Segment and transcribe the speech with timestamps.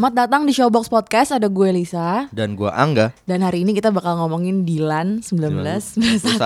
[0.00, 2.24] Selamat datang di Showbox Podcast, ada gue Lisa.
[2.32, 3.12] Dan gua Angga.
[3.28, 6.40] Dan hari ini kita bakal ngomongin Dilan 1991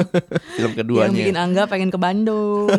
[0.56, 1.12] Film Yang keduanya.
[1.12, 2.72] bikin Angga pengen ke Bandung.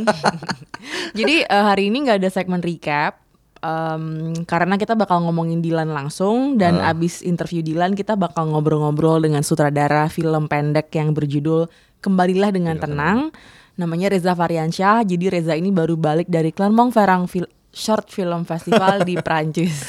[1.22, 3.22] Jadi eh, hari ini gak ada segmen recap
[3.62, 6.58] Em, Karena kita bakal ngomongin Dilan langsung.
[6.58, 6.98] Dan Ah.
[6.98, 11.70] abis interview Dilan kita bakal ngobrol-ngobrol dengan sutradara film pendek yang berjudul
[12.02, 13.30] Kembalilah Dengan Tenang.
[13.78, 15.06] Namanya Reza Variansyah.
[15.06, 19.88] Jadi Reza ini baru balik dari Clermont-Ferrand Fil- Short Film Festival di Prancis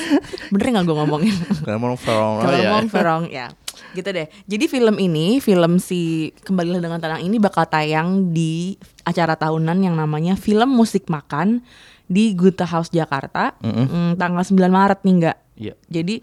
[0.55, 1.35] Bener gak gue ngomongin?
[1.67, 2.47] Clermont Ferrand ya.
[2.47, 3.47] ngomong Ferrong ya
[3.93, 4.29] gitu deh.
[4.49, 9.95] Jadi film ini, film si Kembalilah dengan Tenang ini bakal tayang di acara tahunan yang
[9.97, 11.61] namanya Film Musik Makan
[12.09, 15.39] di Gute House Jakarta mm, tanggal 9 Maret nih enggak.
[15.57, 15.75] Iya.
[15.89, 16.21] Jadi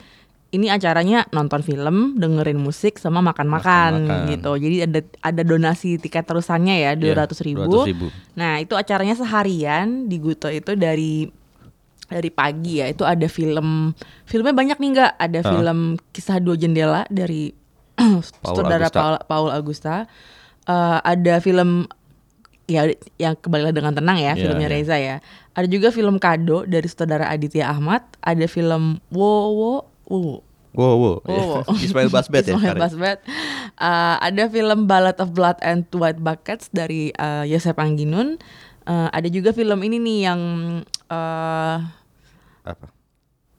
[0.50, 4.58] ini acaranya nonton film, dengerin musik sama makan-makan gitu.
[4.58, 7.86] Jadi ada ada donasi tiket terusannya ya Iya, 200 ribu.
[7.86, 8.10] 200.000.
[8.34, 11.30] Nah itu acaranya seharian di Guto itu dari
[12.10, 13.94] dari pagi ya itu ada film
[14.26, 15.48] filmnya banyak nih nggak ada Ah.
[15.48, 15.80] film
[16.10, 17.54] kisah dua jendela dari
[18.44, 18.98] saudara Augusta.
[18.98, 19.96] Paul, Paul Augusta
[20.66, 21.90] Eh, ada film
[22.66, 22.86] ya
[23.18, 24.76] yang kembali dengan tenang ya Iya, filmnya iya.
[24.78, 25.16] Reza ya
[25.52, 29.72] ada juga film kado dari saudara Aditya Ahmad ada film wo wo
[30.06, 31.16] wo Wow, wow.
[31.26, 31.74] Oh.
[31.82, 32.54] Ismail Basbet ya.
[32.54, 32.82] Ismail sekarang.
[32.86, 33.20] Basbet.
[33.74, 38.38] Uh, ada film Ballad of Blood and White Buckets dari uh, Yosef Angginun.
[38.90, 40.42] Uh, ada juga film ini nih yang
[41.06, 41.78] uh,
[42.66, 42.90] Apa?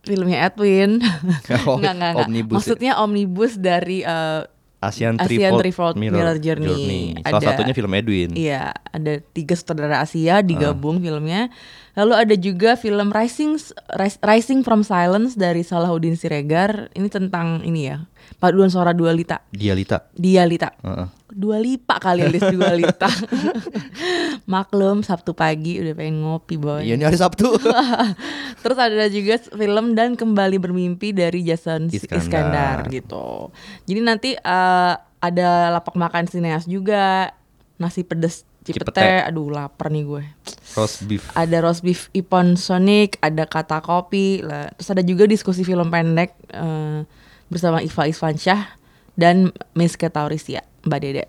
[0.02, 0.98] filmnya Edwin.
[1.66, 2.12] Oh, Nggak, nggak.
[2.18, 2.56] Omnibus ya.
[2.58, 4.42] Maksudnya omnibus dari uh,
[4.80, 7.12] Asian Asian Threefold, Threefold Mirror Journey.
[7.20, 8.32] Salah Ada- satunya film Edwin.
[8.32, 11.52] Iya, ada tiga sutradara Asia digabung filmnya.
[11.92, 13.60] Lalu ada juga film Rising
[14.00, 16.88] Ris- Rising from Silence dari Salahuddin Siregar.
[16.96, 18.08] Ini tentang ini ya,
[18.40, 19.44] paduan suara dualita.
[19.52, 20.08] Dialita.
[20.16, 20.72] Dialita.
[20.80, 21.06] Heeh.
[21.30, 23.06] Dua lipa kali list dua lita.
[24.50, 26.82] Maklum Sabtu pagi udah pengen ngopi boy.
[26.82, 27.54] Iya ini hari Sabtu.
[28.62, 32.78] Terus ada juga film dan kembali bermimpi dari Jason Iskandar, Iskandar.
[32.90, 33.54] gitu.
[33.86, 37.30] Jadi nanti eh, ada lapak makan sineas juga,
[37.78, 38.92] nasi pedes Cipete.
[38.92, 39.24] Cipete.
[39.24, 40.22] Aduh lapar nih gue.
[40.76, 41.24] Roast beef.
[41.32, 44.68] Ada roast beef Ipon Sonic, ada kata kopi, lah.
[44.76, 47.00] terus ada juga diskusi film pendek eh,
[47.50, 48.78] bersama Iva Isfansyah
[49.14, 51.24] dan Miss Ketaurisia, Mbak Dede.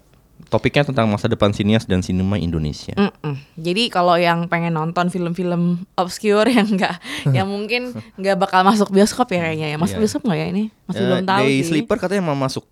[0.48, 2.92] Topiknya tentang masa depan sinias dan sinema Indonesia.
[2.94, 3.40] Mm-mm.
[3.56, 6.98] Jadi kalau yang pengen nonton film-film obscure yang enggak,
[7.38, 9.78] yang mungkin nggak bakal masuk bioskop ya kayaknya ya.
[9.78, 10.02] Masuk Iya.
[10.02, 10.64] bioskop nggak ya ini?
[10.86, 11.68] Masih Eh, belum tahu Day sih.
[11.70, 12.66] Sleeper katanya mau masuk.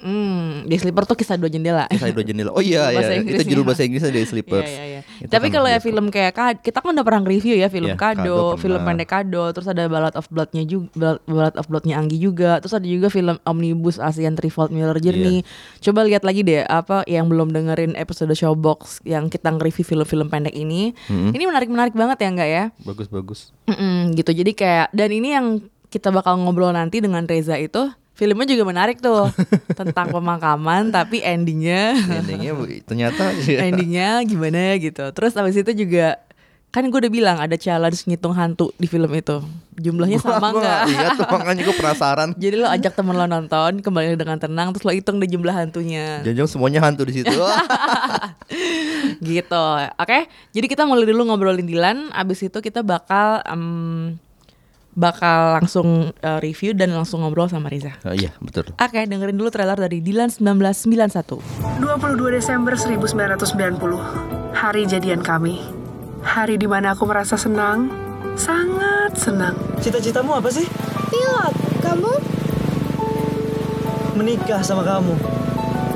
[0.00, 1.84] Hmm, Day Sleeper tuh kisah dua jendela.
[1.86, 2.50] Kisah dua jendela.
[2.50, 3.20] Oh iya, iya.
[3.20, 4.64] itu judul bahasa Inggrisnya Day Sleepers.
[4.64, 5.28] Iya, iya, iya.
[5.28, 8.24] Tapi kan kalau ya film kayak kita kan udah pernah review ya film Iya, Kado,
[8.24, 12.58] Kado film pendek Kado, terus ada Ballad of Blood-nya juga, Ballad- of Blood-nya Anggi juga,
[12.58, 15.04] terus ada juga film Omnibus Asian Threefold Mirror Iya.
[15.06, 15.36] Journey.
[15.78, 20.54] Coba lihat lagi deh apa yang belum dengerin episode Showbox yang kita nge-review film-film pendek
[20.54, 20.96] ini.
[21.08, 22.64] Ini menarik-menarik banget ya enggak ya?
[22.80, 23.52] Bagus-bagus.
[23.68, 25.46] Mm-mm, gitu jadi kayak dan ini yang
[25.86, 29.32] kita bakal ngobrol nanti dengan Reza itu filmnya juga menarik tuh.
[29.80, 31.96] Tentang pemakaman tapi endingnya.
[31.96, 32.52] Endingnya
[32.84, 35.08] ternyata endingnya gimana gitu.
[35.16, 36.20] Terus abis itu juga
[36.70, 39.42] kan gue udah bilang ada challenge ngitung hantu di film itu.
[39.74, 40.80] Jumlahnya sama Gua nggak?
[40.92, 42.28] Iya tuh makanya gue penasaran.
[42.38, 46.22] jadi lo ajak temen lo nonton kembali dengan tenang terus lo hitung deh jumlah hantunya.
[46.22, 47.32] Jangan semuanya hantu di situ.
[49.34, 49.66] gitu.
[49.98, 52.14] Oke jadi kita mulai dulu ngobrolin Dilan.
[52.14, 54.14] Abis itu kita bakal em,
[54.94, 58.66] bakal langsung eh, review dan langsung ngobrol sama Riza Ah, iya betul.
[58.74, 61.78] Oke, dengerin dulu trailer dari Dilan 1991.
[61.78, 65.60] 22 Desember 1990, hari jadian kami.
[66.20, 67.88] Hari di mana aku merasa senang,
[68.36, 69.56] sangat senang.
[69.80, 70.66] Cita-citamu apa sih?
[71.08, 72.12] Pilot, kamu?
[74.20, 75.14] Menikah sama kamu.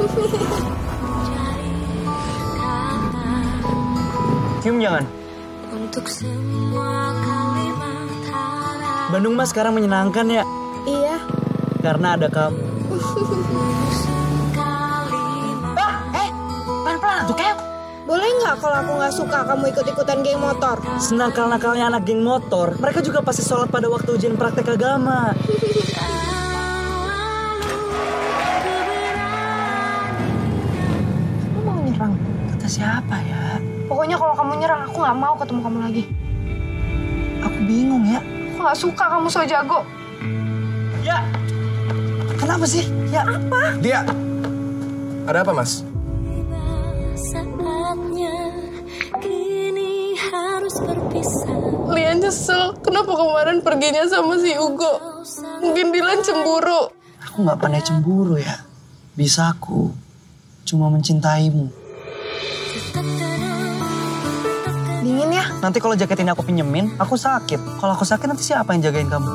[4.65, 5.05] Cium jangan.
[5.77, 7.34] Untuk semua.
[9.15, 10.43] Bandung mas sekarang menyenangkan ya.
[10.91, 11.23] Iya,
[11.87, 12.59] Karena ada kamu.
[18.05, 20.83] boleh nggak kalau aku nggak suka kamu ikut-ikutan geng motor?
[20.99, 22.75] Senakal-nakalnya anak geng motor.
[22.83, 25.31] Mereka juga pasti sholat pada waktu ujian praktek agama.
[31.55, 32.19] Kamu mau nyerang?
[32.51, 33.63] Kata siapa ya?
[33.87, 36.03] Pokoknya kalau kamu nyerang, aku nggak mau ketemu kamu lagi.
[37.47, 38.34] Aku bingung ya.
[38.65, 39.85] Aku nggak suka kamu so jago.
[41.05, 41.21] Ya.
[42.41, 42.89] Kenapa sih?
[43.13, 43.21] Ya.
[43.77, 44.09] Dia.
[45.29, 45.85] Ada apa, Mas?
[47.13, 48.57] Saatnya
[49.21, 51.61] kini harus berpisah
[51.93, 55.21] Lia nyesel, kenapa kemarin perginya sama si Ugo?
[55.61, 56.89] Mungkin Dilan cemburu.
[57.21, 58.65] Aku nggak pandai cemburu ya.
[59.13, 59.93] Bisa aku
[60.65, 61.84] cuma mencintaimu.
[65.61, 67.81] Nanti kalau jaket ini aku pinjemin, aku sakit.
[67.81, 69.29] Kalau aku sakit nanti siapa yang jagain kamu?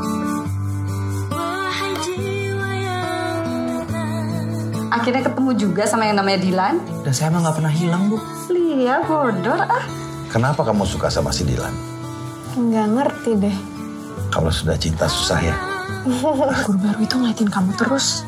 [1.33, 6.75] Wahai jiwa yang tenang Akhirnya ketemu juga sama yang namanya Dilan.
[7.05, 8.17] Dan saya emang nggak pernah hilang bu.
[8.53, 9.85] Lia bodor ah.
[10.29, 11.73] Kenapa kamu suka sama si Dilan?
[12.53, 13.57] Nggak ngerti deh.
[14.29, 15.55] Kalau sudah cinta susah ya.
[16.65, 18.21] Guru baru itu ngeliatin kamu terus.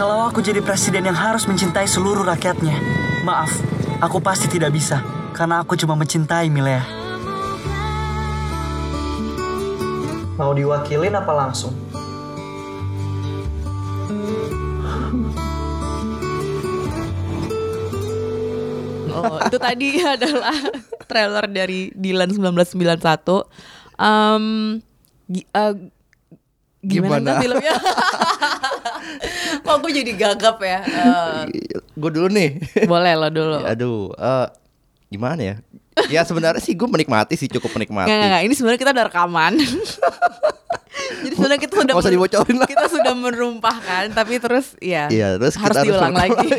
[0.00, 2.72] Kalau aku jadi presiden yang harus mencintai seluruh rakyatnya,
[3.20, 3.52] maaf,
[4.00, 5.04] aku pasti tidak bisa.
[5.36, 6.80] Karena aku cuma mencintai Milea.
[10.40, 11.76] Mau diwakilin apa langsung?
[19.12, 20.56] Oh, itu tadi adalah
[21.04, 23.44] trailer dari Dilan 1991.
[24.00, 24.80] Um,
[25.28, 25.74] eh,
[26.80, 27.40] gimana, Gimana?
[27.44, 27.74] filmnya?
[29.64, 30.80] Kok gue jadi gagap ya?
[30.80, 31.40] Eh,
[31.92, 32.56] gue dulu nih.
[32.88, 33.58] boleh lo dulu.
[33.70, 34.46] Aduh, eh,
[35.12, 35.56] gimana ya?
[36.08, 38.08] Ya sebenarnya sih gue menikmati sih cukup menikmati.
[38.08, 38.42] Nggak, nggak.
[38.48, 39.52] Ini sebenarnya kita udah rekaman.
[41.20, 42.68] Jadi sebenarnya kita sudah Nggak usah dibocorin lah.
[42.70, 46.50] Kita sudah merumpahkan, tapi terus ya Iya, terus harus kita harus diulang rekam lagi.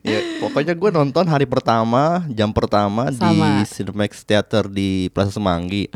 [0.00, 3.60] ya, pokoknya gue nonton hari pertama, jam pertama Sama.
[3.60, 5.92] di Cinemax Theater di Plaza Semanggi.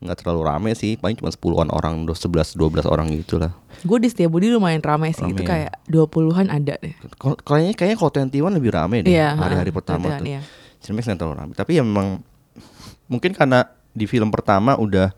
[0.00, 3.52] Nggak terlalu rame sih, paling cuma 10-an orang, 11 12 orang gitu lah.
[3.80, 5.20] gue di Setiabudi lumayan ramai sih.
[5.22, 5.48] Itu Rame ya.
[5.48, 6.94] kayak 20-an ada deh.
[7.40, 10.26] Kayaknya kayaknya kalau 21 lebih rame deh Iya, hari-hari ha, pertama 21, tuh.
[10.80, 11.52] Cinemax nggak terlalu rame.
[11.52, 12.06] Tapi ya memang
[13.06, 15.12] mungkin karena di film pertama udah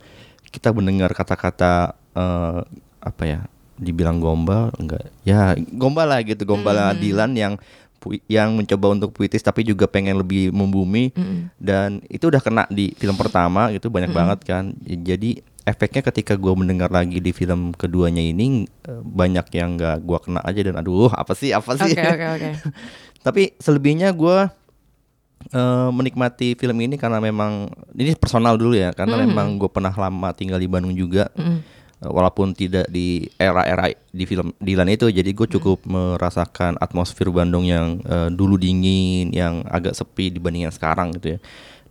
[0.48, 2.60] kita mendengar kata-kata eh,
[3.00, 3.40] apa ya
[3.74, 6.94] dibilang gombal enggak ya gombal lah gitu gombal Hmm.
[6.94, 7.54] Dilan yang
[8.26, 11.12] yang mencoba untuk puitis tapi juga pengen lebih membumi.
[11.60, 14.74] Dan itu udah kena di film pertama gitu banyak banget kan.
[14.82, 20.18] Jadi efeknya ketika gue mendengar lagi di film keduanya ini eh, banyak yang nggak gue
[20.18, 21.94] kena aja dan aduh apa sih apa sih?
[21.94, 22.50] Oke, oke, oke.
[23.26, 24.50] tapi selebihnya gue
[25.54, 30.34] eh, menikmati film ini karena memang ini personal dulu ya karena memang gue pernah lama
[30.34, 31.30] tinggal di Bandung juga.
[31.38, 31.62] Eh,
[32.02, 38.02] walaupun tidak di era-era di film Dilan itu jadi gue cukup merasakan atmosfer Bandung yang
[38.02, 41.40] eh, dulu dingin yang agak sepi dibanding yang sekarang gitu ya.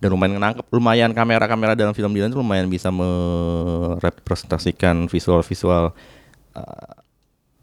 [0.02, 0.66] Dan lumayan nangkep.
[0.74, 5.94] Lumayan kamera-kamera dalam film Dilan itu lumayan bisa merepresentasikan visual-visual
[6.60, 6.92] eh,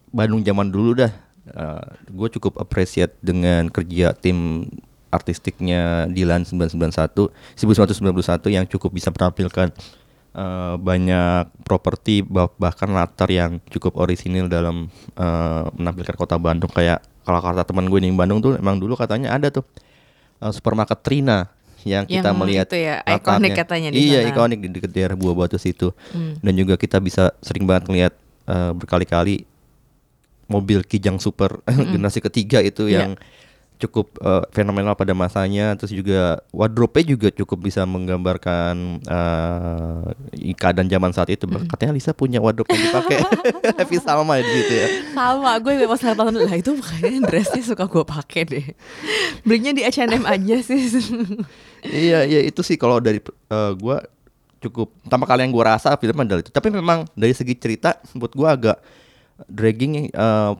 [0.10, 1.14] Bandung zaman dulu dah.
[2.06, 4.70] gue cukup appreciate dengan kerja tim
[5.10, 9.74] artistiknya Dilan 991 1991 yang cukup bisa menampilkan
[10.40, 16.72] eh, banyak properti bah- bahkan latar yang cukup orisinil dalam eh, menampilkan kota Bandung.
[16.72, 19.68] Kayak kalau kata teman gue di Bandung tuh emang dulu katanya ada tuh
[20.40, 21.52] eh, supermarket Trina
[21.82, 24.30] yang kita Yang melihat itu ya, ikonik katanya di iya sana.
[24.30, 25.92] ikonik di dekat daerah Buah Batu situ.
[26.38, 28.14] Dan juga kita bisa sering banget ngelihat
[28.46, 29.44] eh, berkali-kali
[30.46, 33.00] mobil Kijang Super generasi ketiga itu Iya.
[33.00, 33.12] yang
[33.80, 35.74] cukup eh, fenomenal pada masanya.
[35.80, 41.48] Terus juga wardrobe-nya juga cukup bisa menggambarkan eh, keadaan zaman saat itu.
[41.48, 43.18] Katanya Lisa punya wardrobe yang dipakai.
[43.80, 44.88] Happy sama gitu ya.
[45.16, 48.66] Sama, gue pas lihat tahun lah itu kayaknya dressnya suka gue pakai deh.
[49.48, 50.80] Belinya di H&M aja sih.
[51.88, 54.04] iya iya itu sih kalau dari eh, gua
[54.60, 56.52] cukup pertama kali yang gua rasa film adalah itu.
[56.52, 58.78] Tapi memang dari segi cerita buat gua agak
[59.48, 60.52] dragging eh,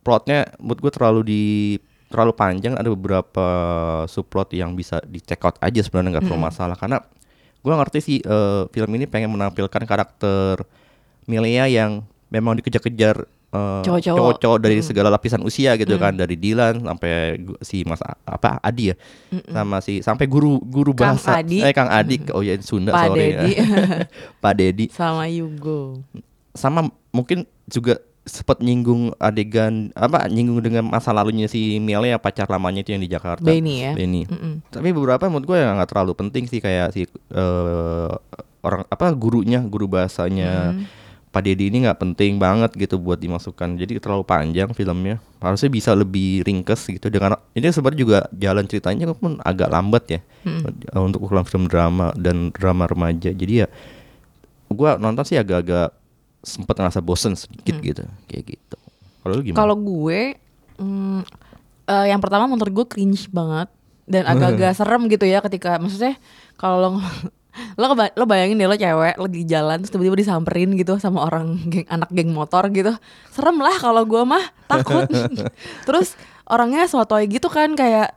[0.00, 1.42] plotnya buat gua terlalu di
[2.14, 3.46] terlalu panjang ada beberapa
[4.06, 6.78] subplot yang bisa di check out aja sebenarnya nggak terlalu masalah.
[6.78, 7.02] Karena
[7.58, 10.62] gua ngerti sih eh, film ini pengen menampilkan karakter
[11.24, 14.18] Milea yang memang dikejar-kejar eh, Cowok-cowok.
[14.18, 16.12] cowok-cowok dari segala lapisan usia gitu kan.
[16.12, 18.96] Dari Dilan sampai si Mas apa Adi ya?
[19.48, 21.42] Sama si sampai guru guru Kang bahasa.
[21.42, 21.58] Adi.
[21.60, 22.22] eh Kang Adi.
[22.30, 23.52] Oh ya Sunda Pak sorry Dedi.
[24.42, 25.98] Pak Dedi Sama Yugo.
[26.54, 32.48] sama mungkin juga sempat nyinggung adegan apa nyinggung dengan masa lalunya si Mele ya pacar
[32.48, 33.44] lamanya itu yang di Jakarta.
[33.44, 33.92] Benny ya.
[33.92, 34.24] Benny.
[34.24, 34.64] Mm-mm.
[34.72, 38.12] tapi beberapa menurut gue nggak terlalu penting sih kayak si eh,
[38.64, 40.72] orang apa gurunya guru bahasanya
[41.34, 43.74] Pak Dedi ini nggak penting banget gitu buat dimasukkan.
[43.74, 45.18] Jadi terlalu panjang filmnya.
[45.42, 47.10] Harusnya bisa lebih ringkes gitu.
[47.10, 50.20] Dengan ini sebenarnya juga jalan ceritanya pun agak lambat ya.
[50.46, 53.34] Eh, untuk ukuran film drama dan drama remaja.
[53.34, 53.68] Jadi ya
[54.70, 55.90] gua nonton sih agak-agak
[56.44, 58.76] sempat ngerasa bosen sedikit gitu kayak gitu
[59.20, 59.58] kalau lu gimana?
[59.58, 60.20] Kalau gue,
[60.76, 61.20] mm,
[61.86, 63.72] eh, yang pertama menurut gue cringe banget.
[64.04, 66.20] dan agak-agak serem gitu ya ketika maksudnya
[66.54, 66.88] kalau lo
[67.80, 71.56] lo keba- lo bayangin deh lo cewek lagi jalan terus tiba-tiba disamperin gitu sama orang
[71.72, 72.92] geng anak geng motor gitu
[73.32, 75.08] serem lah kalau gua mah takut
[75.88, 78.12] terus orangnya sotoy gitu kan kayak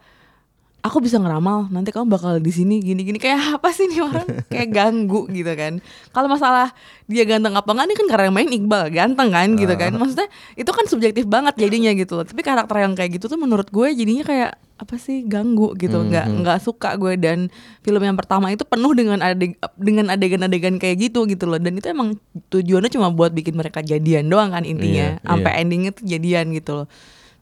[0.88, 3.20] aku bisa ngeramal nanti kamu bakal di sini gini-gini.
[3.20, 4.27] Kayak apa sih nih orang?
[4.51, 5.84] Kayak ganggu gitu kan.
[6.15, 6.72] Kalau masalah
[7.12, 9.91] dia ganteng apa enggak ini kan karena yang main Iqbal ganteng kan gitu kan.
[10.00, 12.25] Maksudnya itu kan subjektif banget jadinya gitu loh.
[12.25, 16.00] Tapi karakter yang kayak gitu tuh menurut gue jadinya kayak apa sih ganggu gitu.
[16.00, 17.20] Nggak nggak suka gue.
[17.20, 17.51] Dan
[17.84, 21.60] film yang pertama itu penuh dengan adeg dengan adegan-adegan kayak gitu gitu loh.
[21.60, 22.15] Dan itu emang
[22.48, 25.20] tujuannya cuma buat bikin mereka jadian doang kan intinya.
[25.20, 25.60] Iya, sampai iya.
[25.62, 26.88] endingnya tuh jadian gitu loh.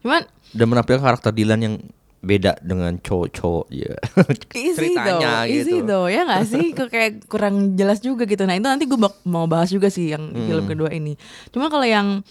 [0.01, 0.25] Cuman
[0.55, 1.75] Dan menampilkan karakter Dylan yang
[2.25, 3.93] beda dengan cowok-cowok ya.
[4.57, 5.85] Easy Ceritanya though, easy gitu.
[5.85, 6.65] though, ya gak sih?
[6.71, 8.41] Kok kayak kurang jelas juga gitu.
[8.43, 10.45] Nah itu nanti gue mau bahas juga sih yang Hmm.
[10.45, 11.13] film kedua ini.
[11.49, 12.25] Cuma kalau yang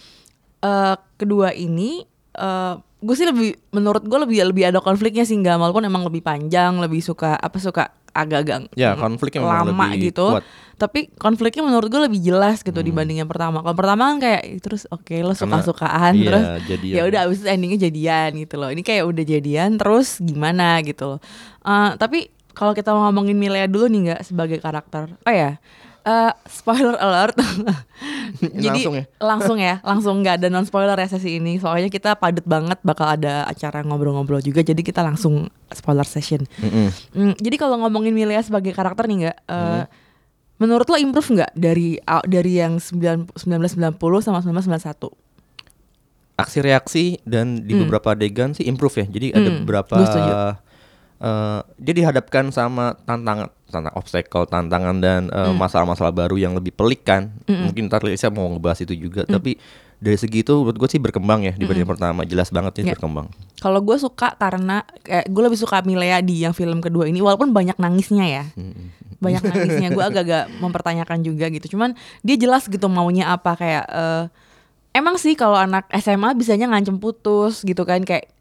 [0.59, 5.55] eh, kedua ini, eh gue sih lebih, menurut gue lebih lebih ada konfliknya sih nggak,
[5.55, 10.27] walaupun emang lebih panjang, lebih suka apa suka agak-agak Ya, konfliknya memang lama lebih gitu.
[10.39, 10.43] kuat.
[10.75, 13.63] Tapi konfliknya menurut gue lebih jelas gitu dibanding yang pertama.
[13.63, 16.45] Kalau pertama kan kayak "Ih, terus oke lo Karena, suka-sukaan iya, terus
[16.83, 18.69] ya udah abis itu endingnya jadian gitu loh.
[18.71, 21.19] Ini kayak udah jadian terus gimana gitu loh.
[21.63, 25.15] Eh, tapi kalau kita ngomongin Milea dulu nih nggak sebagai karakter.
[25.23, 25.59] Oh ya.
[26.05, 27.35] Eh, spoiler alert.
[28.35, 29.05] Jadi Langsung ya?
[29.17, 31.57] langsung ya, langsung nggak ada non spoiler ya sesi ini.
[31.57, 34.59] Soalnya kita padat banget bakal ada acara ngobrol-ngobrol juga.
[34.59, 36.43] Jadi kita langsung spoiler session.
[36.57, 36.87] Mm-mm.
[37.11, 39.85] Hmm, jadi kalau ngomongin Milea sebagai karakter nih nggak, eh, Hmm.
[40.57, 45.11] menurut lo improve nggak dari dari yang 9 1990 sama 1991?
[46.35, 49.05] aksi reaksi dan di beberapa adegan sih improve ya.
[49.07, 49.95] Jadi ada Hmm, beberapa
[51.17, 55.57] eh, dia dihadapkan sama tantangan tantang obstacle, tantangan dan eh, Hmm.
[55.57, 57.33] masalah-masalah baru yang lebih pelik kan.
[57.45, 59.35] Mungkin ntar saya mau ngebahas itu juga, Hmm.
[59.35, 59.57] tapi
[59.95, 62.21] dari segi itu menurut gue sih berkembang ya dibanding yang pertama.
[62.23, 62.93] Jelas banget sih Ya.
[62.93, 63.31] berkembang.
[63.57, 67.51] Kalau gue suka karena kayak gue lebih suka Milea di yang film kedua ini, walaupun
[67.51, 68.91] banyak nangisnya ya, Hmm.
[69.17, 69.89] banyak nangisnya.
[69.89, 71.73] Gue agak-agak mempertanyakan juga gitu.
[71.73, 73.85] Cuman dia jelas gitu maunya apa kayak.
[73.87, 74.23] eh,
[74.93, 78.31] emang sih kalau anak SMA bisanya ngancem putus gitu kan kayak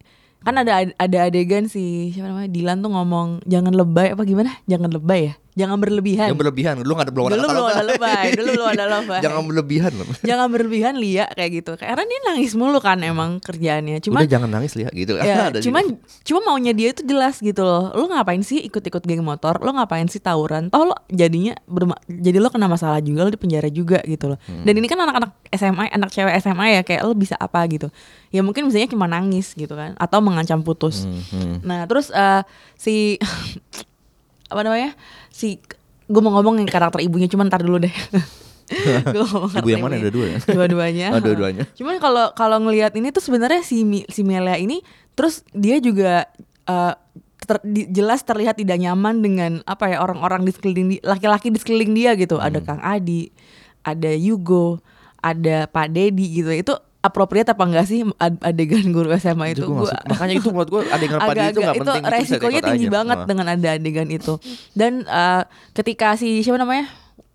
[0.45, 4.53] kan ada ada adegan si siapa namanya Dilan tuh ngomong jangan lebay apa gimana?
[4.69, 6.29] Jangan lebay ya jangan berlebihan.
[6.29, 7.75] Yang berlebihan, lu nggak ada belum ada dulu belum kata-kata.
[7.75, 8.25] ada lebay.
[8.35, 9.21] Dulu belum ada lebay.
[9.21, 9.93] Jangan berlebihan
[10.29, 11.73] jangan berlebihan Lia kayak gitu.
[11.75, 13.99] Karena dia nangis mulu kan emang kerjaannya.
[14.01, 15.15] Cuman Udah jangan nangis lihat gitu.
[15.17, 16.03] ya Ada cuman juga.
[16.23, 17.91] cuma maunya dia itu jelas gitu loh.
[17.93, 19.59] Lo ngapain sih ikut-ikut geng motor?
[19.59, 20.69] Lo ngapain sih tawuran?
[20.69, 24.39] Toh lo jadinya berma- jadi lo kena masalah juga lo di penjara juga gitu loh.
[24.45, 24.63] Hmm.
[24.63, 27.89] dan ini kan anak-anak SMA anak cewek SMA ya kayak lo bisa apa gitu.
[28.29, 31.07] Ya mungkin misalnya cuma nangis gitu kan atau mengancam putus.
[31.31, 32.43] Hmm, nah terus eh,
[32.75, 33.17] si
[34.45, 34.93] apa namanya
[35.35, 35.59] si
[36.07, 37.91] gue mau ngomong yang karakter ibunya cuman ntar dulu deh
[38.65, 40.01] Ibu yang mana?
[40.01, 40.39] Ada dua ya?
[40.41, 41.65] dua-duanya Oh, dua-duanya.
[41.79, 44.81] Cuman kalau kalau ngelihat ini tuh sebenarnya si Mi- si Melia ini
[45.13, 46.25] terus dia juga
[46.65, 46.95] eh,
[47.45, 51.61] ter- di- jelas terlihat tidak nyaman dengan apa ya orang-orang di sekeliling di- laki-laki di
[51.61, 52.41] sekeliling dia gitu.
[52.41, 52.67] Ada Hmm.
[52.67, 53.29] Kang Adi,
[53.85, 54.81] ada Yugo,
[55.21, 56.49] ada Pak Dedi gitu.
[56.49, 59.63] Itu appropriate apa enggak sih ad- adegan guru SMA itu?
[59.63, 60.01] Gua suka.
[60.09, 62.95] Makanya itu buat gua adegan Pak Dedi itu agak-agak nggak penting, itu resikonya tinggi aja.
[62.95, 63.27] banget Nah.
[63.27, 64.35] dengan ada adegan itu.
[64.73, 65.43] Dan eh,
[65.73, 66.89] ketika si siapa namanya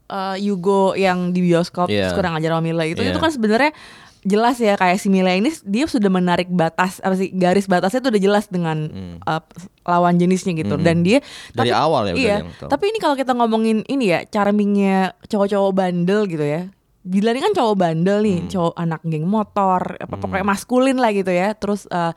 [0.08, 2.10] eh, Yugo yang di bioskop Iya.
[2.10, 3.14] terus kurang ajar sama Mila itu Iya.
[3.14, 3.72] itu kan sebenarnya
[4.20, 8.10] jelas ya kayak si Mila ini dia sudah menarik batas apa sih garis batasnya itu
[8.10, 8.90] udah jelas dengan
[9.22, 9.42] eh,
[9.82, 11.56] lawan jenisnya gitu dan dia Hmm.
[11.56, 12.68] Dari awal ya udah iya yang tahu.
[12.68, 16.68] tapi ini kalau kita ngomongin ini ya charmingnya cowok-cowok bandel gitu ya
[17.10, 18.50] Dilan ini kan cowok bandel nih Hmm.
[18.54, 22.14] cowok anak geng motor apa pokoknya maskulin lah gitu ya terus eh,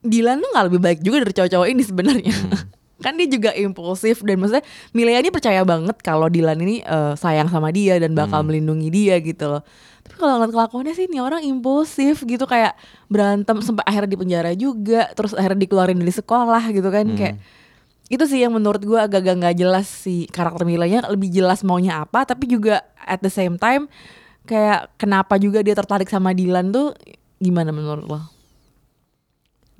[0.00, 2.32] Dilan tuh nggak lebih baik juga dari cowok-cowok ini sebenarnya.
[3.04, 4.60] kan dia juga impulsif dan maksudnya
[4.92, 9.20] Milea ini percaya banget kalau Dilan ini eh, sayang sama dia dan bakal melindungi dia
[9.20, 9.62] gitu loh.
[10.00, 12.72] Tapi kalau ngeliat kelakuannya sih ini orang impulsif gitu kayak
[13.08, 17.36] berantem sampai akhirnya di penjara juga, terus akhirnya dikeluarin dari sekolah gitu kan kayak
[18.10, 22.26] itu sih yang menurut gua agak-agak nggak jelas si karakter Milanya lebih jelas maunya apa
[22.26, 23.86] tapi juga at the same time
[24.50, 26.90] kayak kenapa juga dia tertarik sama Dilan tuh
[27.38, 28.20] gimana menurut lo?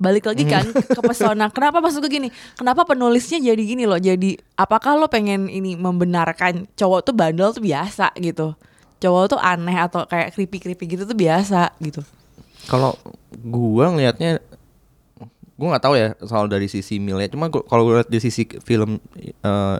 [0.01, 1.45] Balik lagi kan ke pesona.
[1.55, 2.33] Kenapa masuk ke gini?
[2.57, 4.01] Kenapa penulisnya jadi gini loh?
[4.01, 8.57] Jadi apakah lo pengen ini membenarkan cowok tuh bandel tuh biasa gitu?
[8.97, 12.01] Cowok tuh aneh atau kayak creepy-creepy gitu tuh biasa gitu.
[12.65, 12.97] Kalau
[13.45, 14.41] gua ngelihatnya
[15.61, 18.97] gua nggak tahu ya soal dari sisi Milea cuma kalau gua lihat dari sisi film
[19.21, 19.77] eh,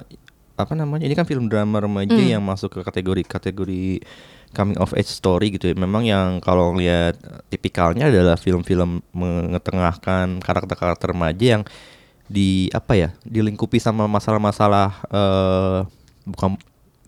[0.53, 2.38] apa namanya ini kan film drama remaja Hmm.
[2.38, 4.05] yang masuk ke kategori kategori
[4.53, 5.75] coming of age story gitu ya.
[5.75, 11.63] Memang yang kalau ngelihat eh, tipikalnya adalah film-film mengetengahkan karakter-karakter remaja yang
[12.29, 15.79] di apa ya dilingkupi sama masalah-masalah eh
[16.23, 16.55] bukan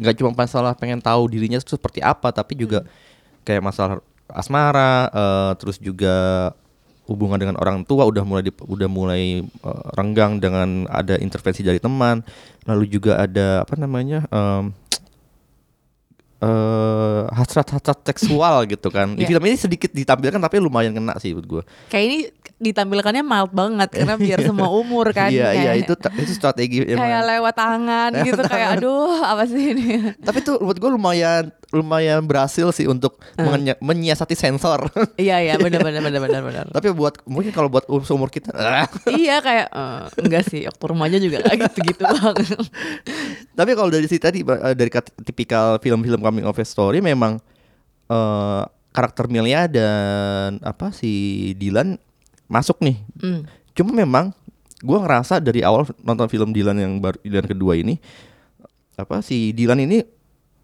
[0.01, 2.84] nggak cuma masalah pengen tahu dirinya itu seperti apa tapi juga
[3.46, 6.50] kayak masalah asmara eh, terus juga
[7.03, 11.77] hubungan dengan orang tua udah mulai di- udah mulai eh, renggang dengan ada intervensi dari
[11.77, 12.24] teman.
[12.63, 14.72] Lalu juga ada apa namanya em,
[16.43, 19.15] eh hasrat-hasrat seksual gitu kan.
[19.15, 19.36] Di Iya.
[19.36, 22.17] film ini sedikit ditampilkan tapi lumayan kena sih buat gue Kayak ini
[22.63, 25.27] ditampilkannya mild banget karena biar semua umur kan.
[25.27, 27.27] iya iya Kayak- itu itu strategi kayak emang.
[27.29, 28.79] lewat tangan Lewat gitu kayak tangan.
[28.79, 29.86] aduh apa sih ini
[30.17, 33.50] tapi tuh buat gue lumayan lumayan berhasil sih untuk Hmm.
[33.79, 38.01] menyiasati sensor iya iya benar benar benar benar benar tapi buat mungkin kalau buat um-
[38.01, 38.53] seumur kita
[39.12, 42.36] iya kayak eh, enggak sih waktu remaja juga kayak gitu gitu banget
[43.53, 44.89] Tapi kalau dari si tadi eh, dari
[45.24, 47.41] tipikal film-film coming of story memang
[48.08, 51.12] eh, karakter Milia dan apa si
[51.53, 51.98] Dylan
[52.46, 52.98] masuk nih.
[53.18, 53.44] Hmm.
[53.72, 54.32] Cuma memang
[54.80, 57.96] gua ngerasa dari awal nonton film Dylan yang baru Dylan kedua ini
[58.94, 60.04] apa si Dylan ini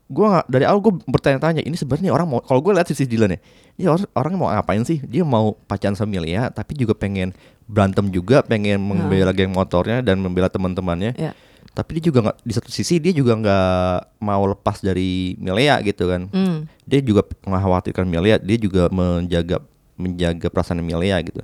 [0.05, 3.37] gua nggak dari awal gue bertanya-tanya ini sebenarnya orang mau kalau gue lihat sisi Dylan
[3.37, 3.39] ya
[3.73, 7.31] ini orang, orang mau ngapain sih dia mau pacaran sama Milia tapi juga pengen
[7.63, 11.31] berantem juga pengen membela geng motornya dan membela teman-temannya Ya.
[11.71, 13.77] tapi dia juga nggak di satu sisi dia juga nggak
[14.19, 16.65] mau lepas dari Melia gitu kan Hmm.
[16.83, 19.61] dia juga mengkhawatirkan Melia dia juga menjaga
[19.93, 21.39] menjaga perasaan Melia gitu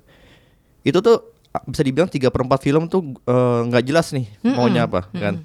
[0.86, 1.34] itu tuh
[1.66, 5.42] bisa dibilang tiga perempat film tuh eh, nggak jelas nih maunya apa kan?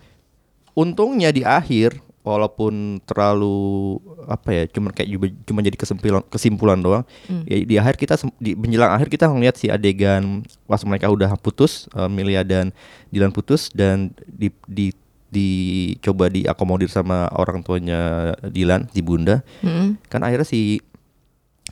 [0.77, 3.97] Untungnya di akhir walaupun terlalu
[4.29, 5.09] apa ya cuman kayak
[5.49, 7.05] cuma jadi kesimpulan kesimpulan doang
[7.49, 11.89] ya di akhir kita di menjelang akhir kita ngeliat si adegan pas mereka udah putus
[11.97, 12.77] eh, Melia dan
[13.09, 14.93] Dylan putus dan di di
[15.31, 19.47] dicoba diakomodir sama orang tuanya Dylan si bunda.
[19.63, 19.95] Mm-mm.
[20.11, 20.83] kan akhirnya si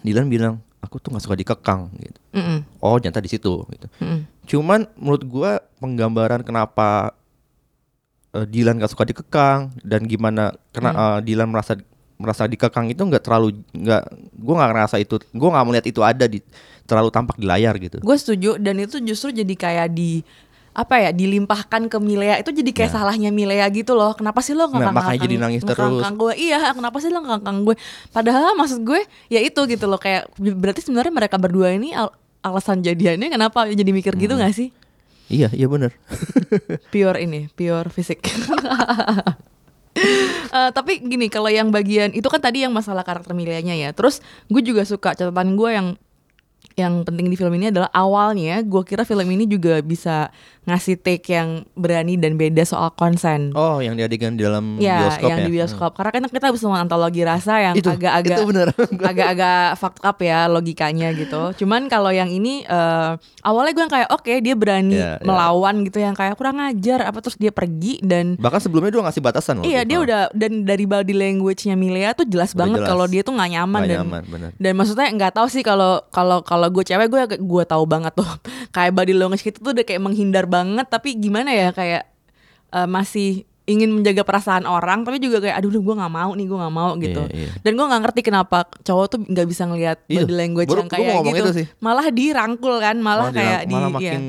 [0.06, 2.58] Dylan bilang aku tuh nggak suka dikekang gitu Mm-mm.
[2.78, 4.20] oh ternyata di situ gitu Mm-mm.
[4.48, 7.12] Cuman menurut gua penggambaran kenapa
[8.32, 11.76] eh, Dylan gak suka dikekang dan gimana kena eh, Dylan merasa
[12.18, 14.02] merasa dikekang itu nggak terlalu nggak
[14.40, 16.40] gua nggak ngerasa itu gua nggak melihat itu ada di
[16.88, 18.00] terlalu tampak di layar gitu.
[18.00, 20.24] gue setuju dan itu justru jadi kayak di
[20.72, 24.12] apa ya dilimpahkan ke Milea itu jadi kayak salahnya Milea gitu loh.
[24.12, 26.02] Kenapa sih lo Nah, ngangkang makanya jadi nangis terus.
[26.08, 26.32] gue?
[26.34, 27.74] Iya kenapa sih lo ngangkang gue?
[28.08, 32.80] Padahal maksud gue ya itu gitu loh kayak berarti sebenarnya mereka berdua ini al- alasan
[32.80, 33.66] jadiannya kenapa?
[33.66, 34.40] Jadi mikir gitu Hmm.
[34.40, 34.68] nggak sih?
[35.28, 35.92] Iya iya benar.
[36.92, 38.22] pure ini pure fisik.
[40.48, 43.90] Eh, tapi gini kalau yang bagian itu kan tadi yang masalah karakter Mileanya ya.
[43.90, 45.86] Terus gue juga suka catatan gue yang
[46.78, 50.30] yang penting di film ini adalah awalnya gue kira film ini juga bisa
[50.64, 55.00] ngasih take yang berani dan beda soal konsen Oh yang di adegan di dalam ya,
[55.02, 55.44] bioskop yang ya.
[55.44, 55.90] di bioskop.
[55.92, 58.38] Karena kan kita bisa antologi rasa yang agak-agak
[59.08, 61.56] agak-agak fucked up ya logikanya gitu.
[61.56, 63.12] Cuman kalau yang ini eh,
[63.42, 65.24] awalnya gue yang kayak oke dia berani Iya, iya.
[65.24, 69.22] melawan gitu yang kayak kurang ajar apa terus dia pergi dan Bahkan sebelumnya dia ngasih
[69.22, 69.64] batasan loh.
[69.64, 70.04] Iya dia Oh.
[70.04, 73.80] udah dan dari body language-nya Milea tuh jelas Udah banget kalau dia tuh nggak nyaman
[73.80, 74.50] Nggak dan nyaman, bener.
[74.54, 78.28] dan maksudnya nggak tahu sih kalau kalau kalau gue cewek gue gue tahu banget tuh
[78.74, 82.06] kayak body language kita tuh udah kayak menghindar banget tapi gimana ya kayak
[82.70, 83.30] eh, masih
[83.64, 86.96] ingin menjaga perasaan orang tapi juga kayak aduh gue nggak mau nih gue nggak mau
[86.96, 87.50] gitu Iya, iya.
[87.60, 90.88] dan gue nggak ngerti kenapa cowok tuh nggak bisa ngelihat Iya, body language baru- yang
[90.88, 91.66] kayak gitu itu sih.
[91.76, 93.92] malah dirangkul kan malah, Malah kayak di malah iya.
[93.92, 94.22] makin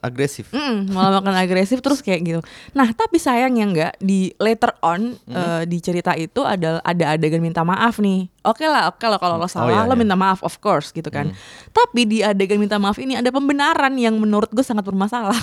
[0.00, 0.48] agresif.
[0.48, 2.40] Mm, malah makan agresif terus kayak gitu.
[2.72, 7.60] Nah tapi sayangnya nggak di later on eh, di cerita itu ada ada adegan minta
[7.62, 8.32] maaf nih.
[8.46, 9.98] Oke lah, oke lah kalau lo salah iya, lo iya.
[9.98, 11.34] minta maaf of course gitu kan.
[11.74, 15.34] Tapi di adegan minta maaf ini ada pembenaran yang menurut gue sangat bermasalah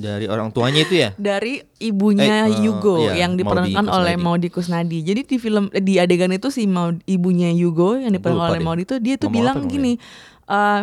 [0.00, 1.12] Dari orang tuanya itu ya.
[1.20, 4.14] dari ibunya Eh, eh, Yugo iya, yang diperankan Maudi oleh.
[4.16, 5.04] Maudi Kusnadi.
[5.04, 8.60] Jadi di film eh, di adegan itu si Maudi, ibunya Yugo yang diperankan oleh.
[8.64, 10.00] Maudi itu dia tuh Ngomong bilang gini.
[10.48, 10.82] eh,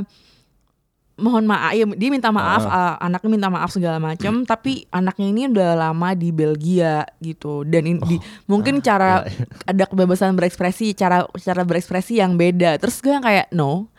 [1.18, 2.94] mohon maaf ya dia minta maaf Ah.
[2.94, 7.62] eh, anaknya minta maaf segala macam tapi anaknya ini udah lama di Belgia gitu.
[7.64, 9.26] Dan ini di- mungkin cara
[9.64, 12.78] ada kebebasan berekspresi cara cara berekspresi yang beda.
[12.78, 13.90] Terus gue yang kayak no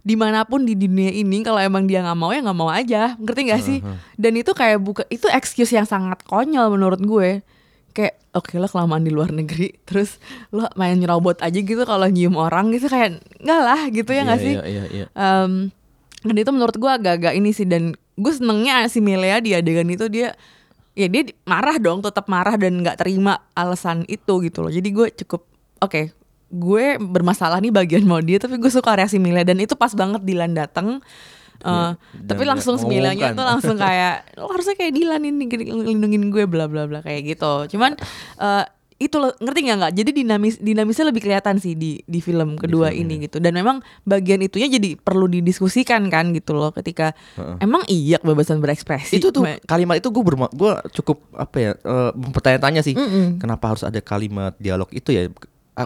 [0.00, 3.14] di mana pun di dunia ini kalau emang dia nggak mau ya nggak mau aja.
[3.16, 3.78] Ngerti gak sih?
[4.14, 7.42] Dan itu kayak buka itu excuse yang sangat konyol menurut gue.
[7.90, 12.38] Kayak oke lo kelamaan di luar negeri terus lo main nyerobot aja gitu kalau nyium
[12.38, 14.54] orang gitu kayak enggak lah gitu ya nggak Iya, sih?
[14.54, 15.06] Iya iya iya.
[15.10, 15.74] Em,
[16.22, 20.06] dan itu menurut gue agak-agak ini sih dan gue senengnya si Milea di adegan itu
[20.06, 20.34] dia
[20.92, 24.72] ya dia di- marah dong tetap marah dan nggak terima alasan itu gitu loh.
[24.72, 25.46] Jadi gue cukup
[25.78, 26.10] oke
[26.48, 30.24] gue bermasalah nih bagian mau dia tapi gue suka reaksi Milea dan itu pas banget
[30.24, 30.98] Dilan dateng
[31.58, 35.50] Eh, Iya, tapi langsung semilanya tuh langsung kayak lo harusnya kayak Dilan ini
[35.90, 37.74] lindungin gue bla bla bla kayak gitu.
[37.74, 37.98] Cuman
[38.38, 38.64] eh,
[38.98, 39.92] itu loh ngerti nggak nggak?
[39.94, 43.38] Jadi dinamis dinamisnya lebih kelihatan sih di di film kedua film ini gitu.
[43.38, 47.14] Dan memang bagian itunya jadi perlu didiskusikan kan gitu loh ketika
[47.58, 49.14] emang iya kebebasan berekspresi?
[49.14, 52.92] Itu tuh Ma- kalimat itu gue berma gua cukup apa ya eh, bertanya-tanya sih.
[52.92, 53.38] Mm-mm.
[53.38, 55.30] kenapa harus ada kalimat dialog itu ya?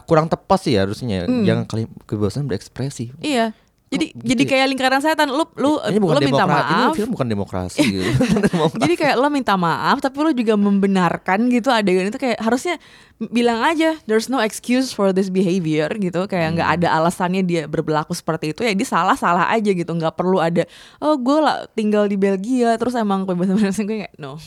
[0.02, 1.44] Kurang tepat sih harusnya Mm.
[1.44, 3.12] jangan kalimat kebebasan berekspresi.
[3.20, 3.52] Iya
[3.92, 4.50] jadi Kok jadi gitu ya?
[4.50, 7.78] kayak lingkaran setan lu lu ini bukan lu minta demokrasi, ini maaf film bukan demokrasi
[7.84, 8.10] gitu.
[8.82, 12.80] Jadi kayak lo minta maaf tapi lo juga membenarkan gitu adegan itu kayak harusnya
[13.22, 16.76] bilang aja there's no excuse for this behavior gitu kayak nggak Hmm.
[16.76, 20.66] ada alasannya dia berlaku seperti itu ya dia salah salah aja gitu nggak perlu ada
[20.98, 24.40] oh gue lah tinggal di Belgia terus emang kebebasan berekspresi gue kayak no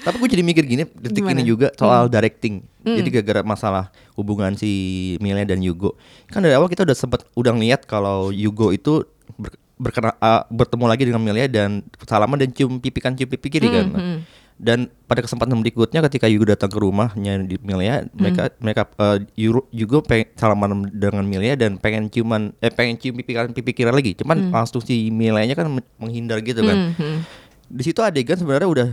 [0.00, 1.34] Tapi gue jadi mikir gini, detik Gimana?
[1.34, 2.60] ini juga soal directing.
[2.80, 4.70] Jadi gara-gara masalah hubungan si
[5.24, 5.96] Milea dan Yugo.
[6.28, 9.02] Kan dari awal kita udah sempet udah ngeliat kalau Yugo itu
[9.40, 13.48] ber- berkena, uh, bertemu lagi dengan Milea dan salaman dan cium pipi kan cium pipi
[13.48, 13.88] kiri kan.
[14.60, 19.16] Dan pada kesempatan berikutnya ketika Yugo datang ke rumahnya di Milea, mereka mereka uh,
[19.72, 23.88] Yugo pengen salaman dengan Milea dan pengen ciuman eh pengen cium pipi kanan pipi kiri
[23.88, 24.12] lagi.
[24.20, 26.92] Cuman langsung si kan menghindar gitu kan
[27.70, 28.88] di situ adegan sebenarnya udah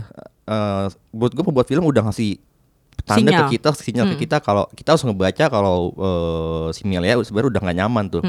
[0.48, 2.38] eh buat gue pembuat film udah ngasih
[3.08, 3.40] tanda Sinyal.
[3.40, 7.62] ke kita sinyal ke kita kalau kita harus ngebaca kalau eh, si Milea sebenarnya udah
[7.64, 8.22] nggak nyaman tuh.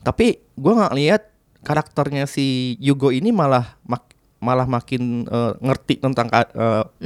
[0.00, 1.22] Tapi gue nggak lihat
[1.60, 6.44] karakternya si Yugo ini malah mak- malah makin eh, ngerti tentang eh,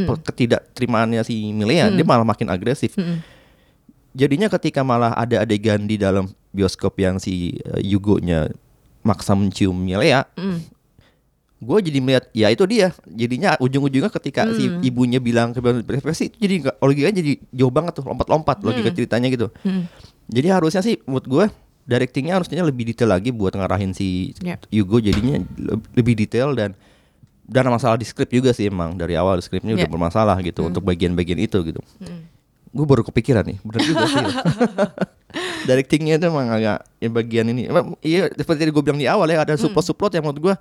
[0.01, 2.95] pe- ketidakterimaannya si Milea dia malah makin agresif.
[4.11, 8.47] Jadinya ketika malah ada adegan di dalam bioskop yang si eh, Yugo-nya
[9.03, 10.23] maksa mencium Milea
[11.65, 12.93] gue jadi melihat ya itu dia.
[13.05, 18.05] Jadinya ujung-ujungnya ketika si ibunya bilang ke depresi itu jadi logikanya jadi jauh banget tuh
[18.05, 19.49] lompat-lompat logika ceritanya gitu.
[20.27, 21.45] Jadi harusnya sih menurut gue
[21.85, 24.69] directingnya harusnya lebih detail lagi buat ngarahin si Yep.
[24.69, 25.01] Yugo.
[25.01, 26.77] Jadinya le- lebih detail dan
[27.45, 28.97] dan masalah di skrip juga sih emang.
[28.97, 29.93] Dari awal skripnya udah Yeah.
[29.93, 31.81] bermasalah gitu untuk bagian-bagian itu gitu.
[32.75, 34.25] Gue baru kepikiran nih bener juga sih.
[35.69, 37.67] Directingnya itu emang agak ya bagian ini
[38.01, 40.55] iya seperti gue bilang di awal ya ada subplot subplot yang menurut gue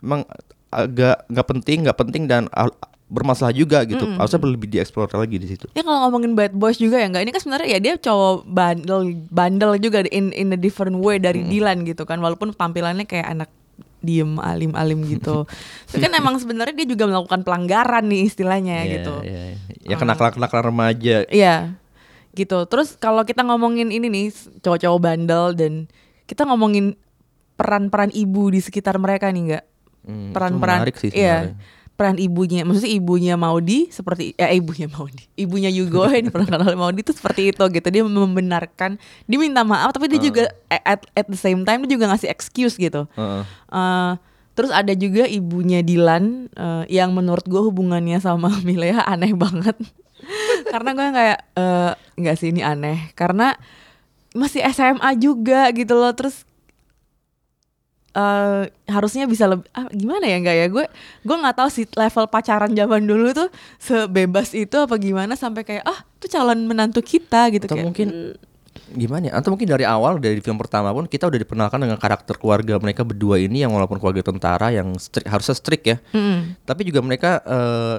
[0.00, 0.24] emang
[0.68, 2.76] agak nggak penting nggak penting dan al-
[3.10, 6.94] bermasalah juga gitu harusnya lebih dieksplor lagi di situ Ya kalau ngomongin bad boys juga
[6.94, 10.94] ya enggak ini kan sebenarnya ya dia cowok bandel bandel juga in in a different
[10.94, 13.50] way dari Dylan gitu kan walaupun tampilannya kayak anak
[14.00, 15.44] diem alim-alim gitu.
[15.90, 19.14] Tapi kan emang sebenarnya dia juga melakukan pelanggaran nih istilahnya Iya, gitu.
[19.20, 19.88] iya, iya.
[19.92, 21.76] ya kenakalan kenakalan remaja Iya.
[22.32, 22.58] Gitu.
[22.64, 24.26] Terus kalau kita ngomongin ini nih
[24.62, 25.72] cowok-cowok bandel dan
[26.24, 26.96] kita ngomongin
[27.58, 29.64] peran-peran ibu di sekitar mereka nih enggak?
[30.00, 31.52] Hmm, Peran-peran menarik sih iya.
[32.00, 37.12] Peran ibunya, maksudnya ibunya Maudi seperti eh ibunya Maudi, ibunya Yugo diperankan oleh Maudi itu
[37.12, 37.88] seperti itu gitu.
[37.92, 38.96] Dia membenarkan,
[39.28, 42.80] dia minta maaf tapi dia juga at at the same time dia juga ngasih excuse
[42.80, 43.04] gitu.
[43.20, 43.44] Heeh.
[43.68, 44.12] Eh,
[44.56, 49.76] terus ada juga ibunya Dilan eh, yang menurut gue hubungannya sama Milea aneh banget.
[50.72, 53.56] karena gue kayak eh nggak sih ini aneh karena
[54.36, 56.48] masih SMA juga gitu loh terus
[58.10, 60.66] eh harusnya bisa lebih ah, gimana ya enggak ya?
[60.66, 60.84] Gue
[61.22, 65.84] gue nggak tahu sih level pacaran zaman dulu tuh sebebas itu apa gimana sampai kayak
[65.86, 67.86] ah tuh calon menantu kita gitu atau kayak.
[67.86, 68.08] mungkin
[68.90, 69.32] gimana ya?
[69.38, 73.06] Atau mungkin dari awal dari film pertama pun kita udah diperkenalkan dengan karakter keluarga mereka
[73.06, 75.96] berdua ini yang walaupun keluarga tentara yang strik, harusnya strict ya.
[76.10, 77.96] Mm, tapi juga mereka eh,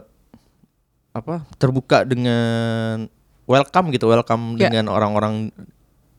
[1.12, 3.08] apa terbuka dengan
[3.48, 4.68] welcome gitu welcome Ya.
[4.68, 5.52] dengan orang-orang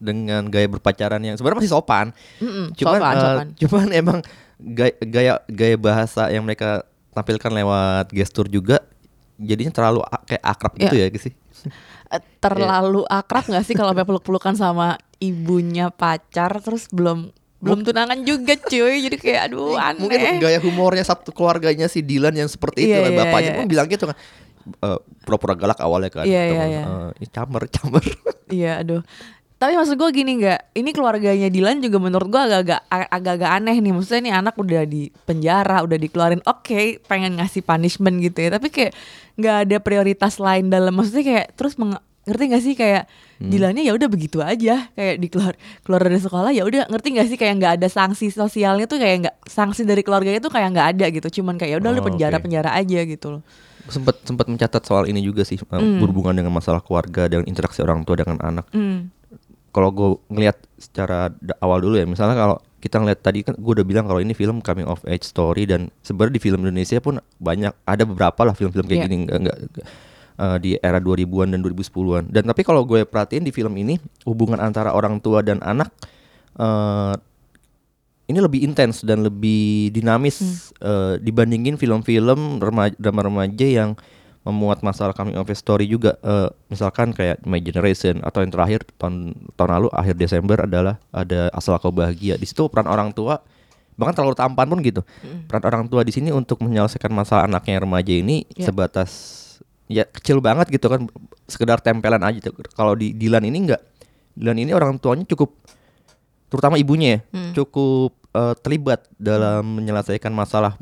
[0.03, 2.11] dengan gaya berpacaran yang sebenarnya masih sopan
[2.43, 3.47] mm-mm, cuman sopan, eh, sopan.
[3.55, 4.19] cuman emang
[4.59, 6.83] gaya, gaya gaya bahasa yang mereka
[7.15, 8.83] tampilkan lewat gestur juga
[9.39, 11.35] jadinya terlalu kayak akrab gitu ya gitu sih
[12.13, 18.59] Eh, terlalu akrab nggak sih kalau peluk-pelukan sama ibunya pacar terus belum belum tunangan juga
[18.59, 22.99] cuy jadi kayak aduh aneh mungkin gaya humornya satu keluarganya si Dylan yang seperti itu
[22.99, 23.59] Iya, kan iya, bapaknya iya.
[23.63, 24.19] pun bilang gitu kan
[24.63, 26.55] Eh, pura-pura galak awalnya kan Iya, gitu.
[26.55, 26.83] iya, iya.
[27.19, 28.05] Eh, camer camer
[28.47, 29.01] Iya, aduh.
[29.63, 33.95] Tapi maksud gue gini nggak, ini keluarganya Dilan juga menurut gue agak-agak agak-agak aneh nih.
[33.95, 36.43] Maksudnya nih anak udah di penjara, udah dikeluarin.
[36.43, 38.51] Oke, pengen ngasih punishment gitu ya.
[38.51, 38.91] Tapi kayak
[39.35, 40.91] nggak ada prioritas lain dalam.
[40.91, 43.05] Maksudnya kayak terus meng- ngerti gak sih kayak
[43.41, 47.35] Dilannya ya udah begitu aja kayak dikeluar keluar dari sekolah ya udah ngerti gak sih
[47.35, 51.07] kayak nggak ada sanksi sosialnya tuh kayak nggak sanksi dari keluarganya tuh kayak nggak ada
[51.11, 52.47] gitu cuman kayak ya udah lu Oh, penjara oke.
[52.47, 53.43] penjara aja gitu loh
[53.85, 55.67] sempat sempat mencatat soal ini juga sih eh,
[55.99, 59.11] berhubungan dengan masalah keluarga dan interaksi orang tua dengan anak Hmm.
[59.73, 63.87] Kalau gue ngelihat secara awal dulu ya misalnya kalau kita ngeliat tadi kan gue udah
[63.87, 67.73] bilang kalau ini film coming of age story dan sebenarnya di film Indonesia pun banyak
[67.87, 69.07] ada beberapa lah film-film kayak Iya.
[69.09, 69.87] gini enggak, enggak, enggak,
[70.37, 73.97] eh, di era 2000-an dan 2010-an dan tapi kalau gue perhatiin di film ini
[74.29, 75.89] hubungan antara orang tua dan anak
[76.59, 77.15] eh
[78.23, 83.95] ini lebih intens dan lebih dinamis eh, dibandingin film-film remaja drama remaja yang
[84.43, 86.19] memuat masalah coming of story juga.
[86.19, 91.47] Eh, misalkan kayak My Generation atau yang terakhir tahun tahun lalu akhir Desember adalah ada
[91.55, 92.35] asal kau bahagia.
[92.35, 93.39] Di situ peran orang tua
[93.93, 95.05] bahkan terlalu tampan pun gitu.
[95.47, 98.67] Peran orang tua di sini untuk menyelesaikan masalah anaknya yang remaja ini Ya.
[98.67, 99.11] sebatas
[99.87, 101.07] ya kecil banget gitu kan.
[101.47, 103.83] Sekedar tempelan aja kalau di Dilan ini enggak.
[104.35, 105.55] Dilan ini orang tuanya cukup
[106.49, 107.19] terutama ibunya ya,
[107.57, 110.77] cukup eh, terlibat dalam menyelesaikan masalah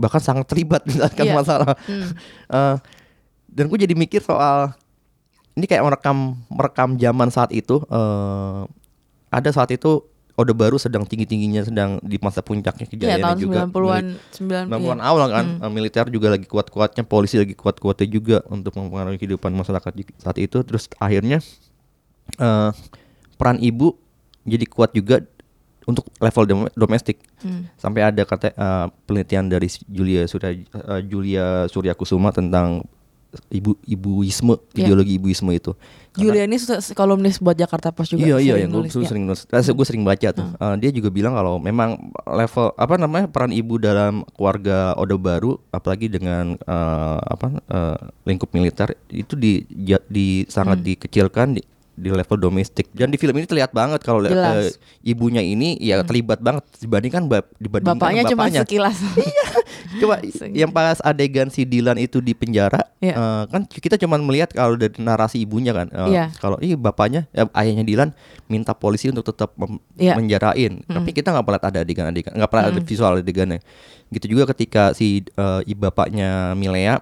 [0.00, 1.34] bahkan sangat terlibat menyelesaikan Iya.
[1.36, 1.74] masalah.
[2.50, 2.76] Eh,
[3.46, 4.72] dan gue jadi mikir soal
[5.52, 8.60] ini kayak merekam merekam zaman saat itu eh,
[9.28, 13.58] ada saat itu Orde Baru sedang tinggi-tingginya sedang di masa puncaknya Iya kejayaannya tahun juga.
[13.62, 18.36] 90-an milik- 90 90-an awal kan eh, militer juga lagi kuat-kuatnya polisi lagi kuat-kuatnya juga
[18.46, 20.58] untuk mempengaruhi kehidupan masyarakat saat itu.
[20.60, 21.44] Terus akhirnya
[22.34, 22.70] eh,
[23.36, 23.94] peran ibu
[24.42, 25.20] jadi kuat juga
[25.90, 27.18] untuk level dom- domestik
[27.74, 30.62] sampai ada kata eh, penelitian dari Julia Surya eh,
[31.04, 32.86] Julia Surya Kusuma tentang
[33.46, 34.86] ibu ibuisme Iya.
[34.86, 35.70] ideologi ibuisme itu
[36.10, 36.58] Julia ini
[36.90, 38.26] kolumnis buat Jakarta Post juga.
[38.26, 39.06] Iya iya yang gue ya.
[39.06, 40.42] sering nulis, eh, gue sering baca tuh.
[40.42, 41.94] Eh, dia juga bilang kalau memang
[42.26, 48.50] level apa namanya peran ibu dalam keluarga Orde Baru, apalagi dengan eh, apa eh, lingkup
[48.50, 49.62] militer itu di
[50.10, 50.86] di sangat Hmm.
[50.90, 51.62] dikecilkan di,
[51.96, 52.88] di level domestik.
[52.90, 54.22] Dan di film ini terlihat banget kalau.
[54.22, 54.68] Hmm.
[55.00, 58.62] ibunya ini ya terlibat banget dibandingkan bap, dibandingkan Bapaknya cuma bapaknya.
[58.64, 58.96] sekilas.
[60.00, 60.20] Coba
[60.60, 63.14] yang pas adegan si Dilan itu di penjara, Iya.
[63.16, 66.24] eh, kan kita cuma melihat kalau dari narasi ibunya kan, eh, Iya.
[66.38, 68.10] kalau ih bapaknya, eh, ayahnya Dilan
[68.46, 69.56] minta polisi untuk tetap
[69.96, 70.14] Iya.
[70.14, 73.60] menjarain, tapi kita nggak pernah ada adegan-adegan, nggak pernah ada visual adegannya.
[74.10, 75.22] Gitu juga ketika si
[75.64, 77.00] ibu bapaknya Milea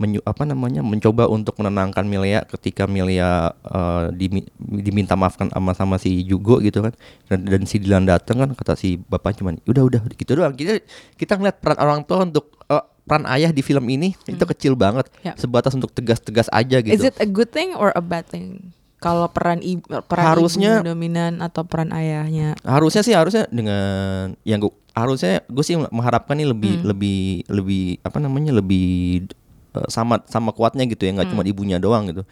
[0.00, 5.96] menyu- apa namanya mencoba untuk menenangkan Milea ketika Milea eh, dimi- diminta maafkan sama sama
[5.96, 6.96] si Jugo gitu kan
[7.28, 10.80] dan, dan si Dilan datang kan kata si bapak cuman udah udah gitu doang kita
[11.14, 15.12] kita ngeliat peran orang tua untuk eh, peran ayah di film ini itu kecil banget
[15.20, 15.36] Ya.
[15.36, 18.72] sebatas untuk tegas-tegas aja gitu Is it a good thing or a bad thing?
[18.96, 22.52] Kalau peran ibu peran Harusnya- ibunya dominan atau peran ayahnya?
[22.62, 26.86] harusnya sih harusnya dengan yang gue harusnya gue sih mengharapkan nih lebih Hmm.
[26.86, 28.88] lebih lebih apa namanya lebih
[29.24, 29.39] eh,
[29.86, 31.34] sama sama kuatnya gitu ya nggak Hmm.
[31.38, 32.22] cuma ibunya doang gitu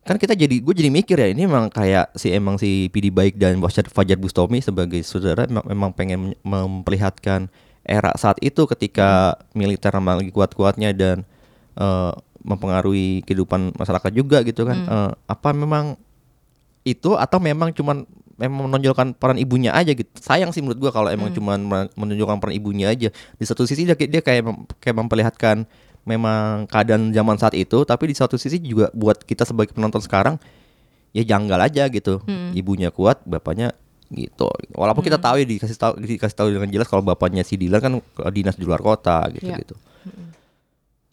[0.00, 3.36] kan kita jadi gue jadi mikir ya ini emang kayak si emang si PD Baik
[3.36, 9.92] dan Fajar, Fajar Bustomi sebagai saudara emang, emang pengen memperlihatkan era saat itu ketika militer
[9.92, 11.22] emang lagi kuat-kuatnya dan
[11.76, 16.00] eh, mempengaruhi kehidupan masyarakat juga gitu kan Eh, apa memang
[16.82, 18.08] itu atau memang cuman
[18.40, 20.08] memang menonjolkan peran ibunya aja gitu.
[20.16, 23.12] Sayang sih menurut gua kalau emang cuman men- menonjolkan peran ibunya aja.
[23.12, 24.48] Di satu sisi dia, dia kayak
[24.80, 25.68] kayak memperlihatkan
[26.10, 30.42] memang keadaan zaman saat itu, tapi di satu sisi juga buat kita sebagai penonton sekarang
[31.10, 32.18] ya janggal aja gitu.
[32.50, 33.70] Ibunya kuat, bapaknya
[34.08, 34.50] gitu.
[34.72, 37.92] Walaupun kita tahu ya dikasih tahu dikasih tahu dengan jelas kalau bapaknya si Dilan kan
[37.94, 39.62] eh, dinas di luar kota gitu Iya.
[39.62, 39.78] gitu.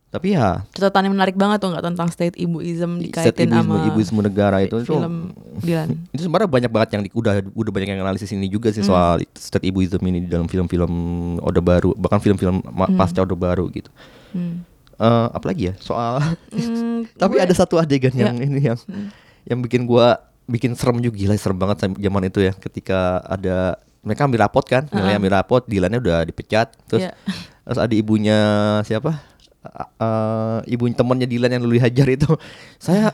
[0.08, 4.20] Tapi ya Catatan yang menarik banget tuh nggak tentang state ibuism dikaitin ibuisme, sama ibuisme
[4.24, 5.90] negara itu itu film Dilan.
[6.16, 9.20] itu sebenarnya banyak banget yang di, udah udah banyak yang analisis ini juga sih soal
[9.36, 10.90] state ibuism ini di dalam film-film
[11.38, 13.92] Orde Baru bahkan film-film ma- pasca Orde Baru gitu.
[14.32, 14.64] Hmm.
[14.98, 15.74] Eh, apalagi ya?
[15.78, 16.18] Soal
[16.50, 18.30] Hmm, tapi gue- ada satu adegan Ya.
[18.30, 18.80] yang ini yang
[19.46, 21.16] yang bikin gua bikin serem juga.
[21.16, 22.54] Gila serem banget zaman itu ya.
[22.54, 24.90] Ketika ada mereka ambil rapot kan?
[24.90, 26.74] Nilai ambil rapot Dilannya udah dipecat.
[26.90, 27.12] Terus Iya.
[27.68, 28.38] terus ada ibunya
[28.82, 29.22] siapa?
[30.00, 32.30] Eh, ibunya temannya Dilan yang dulu dihajar itu.
[32.82, 33.14] Saya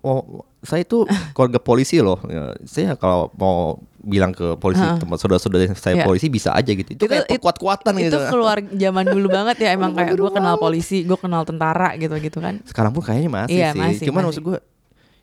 [0.00, 2.16] oh saya itu keluarga polisi loh.
[2.24, 4.96] Ya, saya kalau mau bilang ke polisi Heeh.
[4.96, 6.04] teman saudara-saudara saya Iya.
[6.04, 9.72] polisi bisa aja gitu itu, kayak it- kuat-kuatan itu gitu keluar zaman dulu banget ya
[9.72, 12.60] emang kayak gue kenal polisi, gue kenal tentara gitu gitu kan.
[12.62, 14.28] sekarang pun kayaknya masih Iya, sih masih, cuman masih.
[14.30, 14.58] maksud gue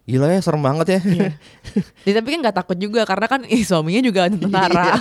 [0.03, 0.99] gila ya serem banget ya
[2.07, 4.97] Ya, tapi kan nggak takut juga karena kan ih, suaminya juga tentara.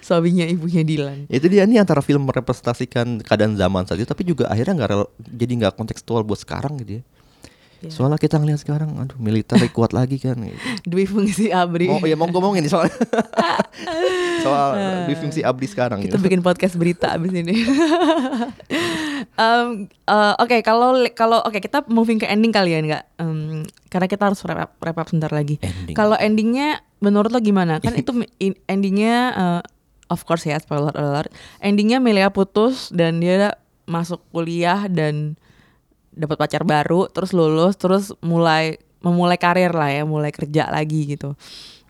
[0.00, 1.26] suaminya ibunya Dilan.
[1.26, 5.10] itu dia nih antara film merepresentasikan keadaan zaman saat itu tapi juga akhirnya nggak rel-
[5.18, 7.02] jadi nggak kontekstual buat sekarang gitu ya
[7.76, 7.92] Iya.
[7.92, 10.56] soalnya kita ngeliat sekarang aduh militer kuat lagi kan gitu.
[10.90, 11.92] Dwi fungsi abri.
[11.92, 12.88] oh ya mau ngomongin nih soal
[14.44, 14.68] soal
[15.04, 16.24] di fungsi abdi sekarang Kita gitu.
[16.24, 17.54] bikin podcast berita abis ini.
[19.36, 23.04] Em, eh, Oke, kalau kalau oke kita moving ke ending kali ya enggak?
[23.20, 25.60] Em, karena kita harus wrap up, wrap up sebentar lagi.
[25.60, 25.92] Ending.
[25.92, 27.76] Kalau endingnya menurut lo gimana?
[27.76, 28.16] Kan itu
[28.64, 29.60] endingnya eh,
[30.08, 31.28] of course ya spoiler alert.
[31.60, 33.52] Endingnya Melia putus dan dia
[33.84, 35.36] masuk kuliah dan
[36.16, 41.36] dapat pacar baru, terus lulus, terus mulai memulai karir lah ya, mulai kerja lagi gitu.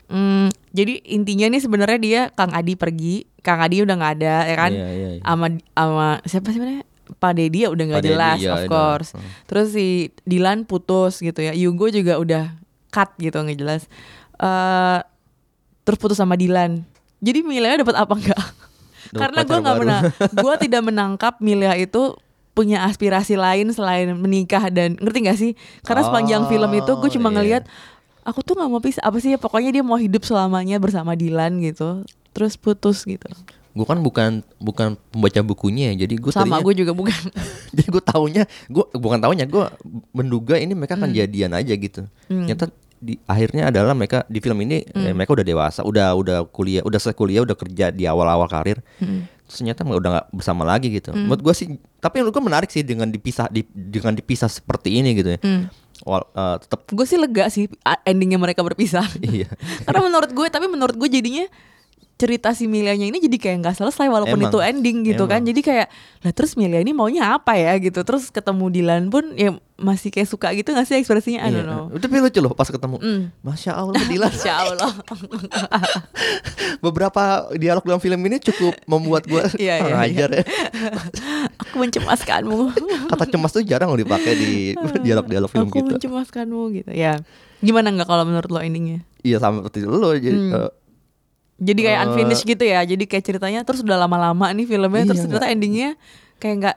[0.06, 4.56] Hmm, jadi intinya nih sebenarnya dia Kang Adi pergi, Kang Adi udah nggak ada ya
[4.58, 4.72] kan?
[4.74, 5.22] Iya, iya, iya.
[5.22, 6.84] Sama sama siapa sih namanya?
[7.06, 9.14] Pak Dedi ya udah nggak jelas, iya, of course.
[9.14, 9.22] Hmm.
[9.46, 12.58] Terus si Dilan putus gitu ya, Yugo juga udah
[12.90, 13.86] cut gitu nggak jelas.
[14.42, 14.98] Eh
[15.86, 16.82] terus putus sama Dilan.
[17.22, 18.42] Jadi Milia dapat apa enggak?
[19.14, 20.02] Karena gue nggak menang,
[20.44, 22.18] gue tidak menangkap Milia itu
[22.56, 25.52] punya aspirasi lain selain menikah dan ngerti gak sih?
[25.84, 27.34] Karena sepanjang Oh, film itu gue cuma iya.
[27.36, 27.62] ngelihat
[28.24, 31.62] aku tuh nggak mau pisah apa sih ya pokoknya dia mau hidup selamanya bersama Dilan
[31.62, 33.28] gitu terus putus gitu
[33.70, 37.12] gue kan bukan bukan pembaca bukunya ya jadi gue sama gue juga bukan
[37.76, 39.64] jadi gue taunya gue bukan taunya gue
[40.10, 41.18] menduga ini mereka akan Hmm.
[41.22, 45.14] jadian aja gitu ternyata di akhirnya adalah mereka di film ini eh, Hmm.
[45.14, 48.80] mereka udah dewasa, udah udah kuliah, udah selesai kuliah, udah kerja di awal-awal karir.
[48.96, 49.28] Hmm.
[49.46, 51.14] Ternyata udah nggak bersama lagi gitu.
[51.14, 51.66] Menurut gue sih,
[52.02, 55.40] tapi menurut gue menarik sih dengan dipisah di, dengan dipisah seperti ini gitu ya.
[55.40, 55.70] Hmm.
[56.04, 57.72] Wal, eh, tetap gue sih lega sih
[58.04, 59.48] endingnya mereka berpisah iya.
[59.88, 61.48] karena menurut gue tapi menurut gue jadinya
[62.16, 64.48] cerita si Milianya ini jadi kayak nggak selesai walaupun Emang.
[64.48, 65.48] itu ending gitu kan Emang.
[65.48, 65.86] jadi kayak
[66.20, 70.24] lah terus Milia ini maunya apa ya gitu terus ketemu Dilan pun ya masih kayak
[70.26, 72.00] suka gitu nggak sih ekspresinya I don't know Iya.
[72.00, 72.96] Tapi lucu loh pas ketemu.
[72.96, 73.22] Hmm.
[73.42, 74.32] Masya Allah Dilan.
[74.32, 74.92] Masya Allah
[76.78, 80.44] Beberapa dialog dalam film ini cukup membuat gue Iya, iya, ngajar ya.
[81.58, 82.58] aku mencemaskanmu
[83.06, 84.50] Kata cemas tuh jarang loh dipakai di
[85.00, 85.90] dialog-dialog film aku kita.
[85.94, 87.20] mencemaskanmu gitu ya
[87.58, 90.52] gimana nggak kalau menurut lo endingnya Iya sama seperti lo jadi Hmm.
[90.54, 90.70] eh,
[91.56, 92.80] jadi kayak Eh, unfinished gitu ya.
[92.84, 95.96] Jadi kayak ceritanya terus udah lama-lama nih filmnya Iya, terus ternyata endingnya
[96.36, 96.76] kayak nggak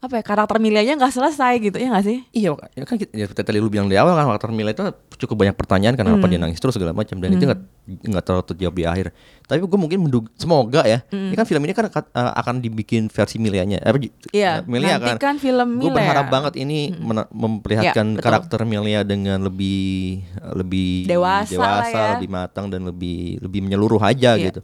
[0.00, 3.28] apa ya karakter Milianya nggak selesai gitu ya nggak sih Iya ya kan kita- ya
[3.28, 4.80] tadi lu bilang di awal kan karakter Mila itu
[5.18, 6.24] cukup banyak pertanyaan kenapa Hmm.
[6.26, 7.60] dia nangis terus segala macam dan itu nggak
[8.06, 9.06] nggak terlalu terjawab di akhir.
[9.42, 11.02] Tapi gue mungkin mendug semoga ya.
[11.04, 13.76] Ini kan film ini kan akan, eh, akan dibikin versi Milianya.
[13.78, 14.08] Apa Hmm.
[14.30, 19.42] Iya, Milia nanti kan film Gue berharap banget ini mena- memperlihatkan Ya, karakter Milia dengan
[19.42, 20.22] lebih
[20.54, 22.06] lebih Dewasa lah ya.
[22.14, 24.48] lebih matang dan lebih lebih menyeluruh aja Iya.
[24.48, 24.60] gitu.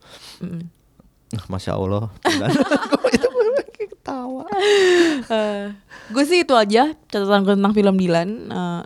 [1.29, 2.09] Nah, Masya Allah.
[4.07, 4.47] itu gue ketawa.
[6.15, 8.31] gue sih itu aja catatan gue tentang film Dilan.
[8.47, 8.83] Eh,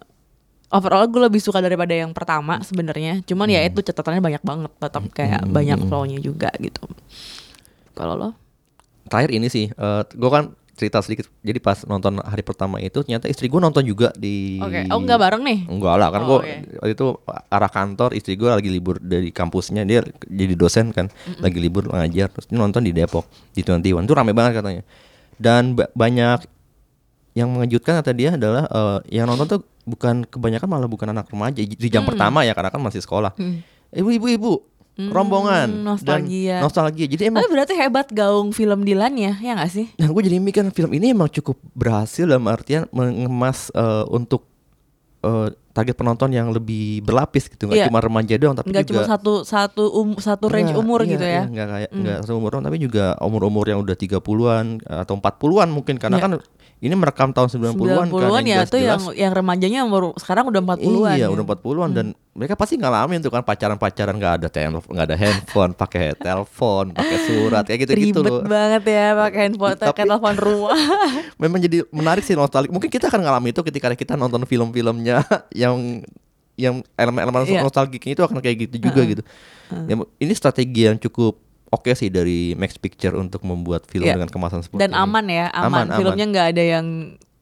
[0.73, 3.21] overall gue lebih suka daripada yang pertama sebenarnya.
[3.29, 6.89] Cuman ya itu catatannya banyak banget tetap kayak banyak flownya juga gitu.
[7.93, 8.31] Kalau lo?
[9.11, 9.69] Terakhir ini sih,
[10.15, 11.29] gue kan cerita sedikit.
[11.45, 14.57] Jadi pas nonton hari pertama itu ternyata istri gue nonton juga di.
[14.57, 15.59] oke oh nggak bareng nih?
[15.69, 16.41] Enggak lah kan Oh, gue
[16.81, 17.07] waktu itu
[17.53, 21.13] arah kantor istri gue lagi libur dari kampusnya dia jadi dosen kan
[21.45, 24.83] lagi libur ngajar terus dia nonton di Depok di 21 itu rame banget katanya
[25.41, 26.45] dan ba- banyak
[27.33, 31.57] yang mengejutkan kata dia adalah eh, yang nonton tuh bukan kebanyakan malah bukan anak remaja.
[31.57, 32.13] Di jam Hmm.
[32.13, 33.33] pertama ya karena kan masih sekolah.
[33.91, 34.53] Ibu-ibu ibu
[35.01, 35.69] rombongan.
[35.73, 36.61] Hmm, nostalgia.
[36.61, 37.07] dan nostalgia.
[37.07, 39.87] Jadi emang tapi berarti hebat gaung film Dilan ya ya nggak sih?
[39.97, 44.45] Nah, gue jadi mikir film ini emang cukup berhasil dalam artian mengemas eh, untuk
[45.23, 47.87] eh, target penonton yang lebih berlapis gitu, nggak Iya.
[47.87, 51.25] cuma remaja doang, tapi nggak cuma satu satu um, satu range Nggak, umur iya, gitu
[51.25, 55.15] iya, ya nggak kayak nggak satu umur doang, tapi juga umur-umur yang udah 30-an atau
[55.15, 56.25] 40-an mungkin karena Iya.
[56.27, 56.33] kan
[56.81, 60.61] ini merekam tahun 90-an, 90-an kan ya tuh yang jelas-jelas- yang remajanya umur sekarang udah
[60.61, 61.29] 40-an Iya, ya.
[61.29, 65.73] udah 40-an dan mereka pasti ngalamin tuh kan pacaran-pacaran nggak ada telepon, nggak ada handphone,
[65.73, 68.41] pakai telepon, pakai surat kayak gitu-gitu ribet loh.
[68.43, 70.73] banget ya pakai handphone pakai telepon rumah
[71.43, 72.71] memang jadi menarik sih nostalgia.
[72.71, 75.21] Mungkin kita akan ngalami itu ketika kita nonton film-filmnya
[75.53, 76.01] yang
[76.55, 77.61] yang elemen-elemen Iya.
[77.61, 79.23] nostalgiknya itu akan kayak gitu juga gitu.
[79.71, 84.15] Ya, ini strategi yang cukup oke sih dari Max Picture untuk membuat film Iya.
[84.15, 85.01] dengan kemasan seperti dan ini.
[85.01, 86.87] aman ya aman, Aman, filmnya nggak ada yang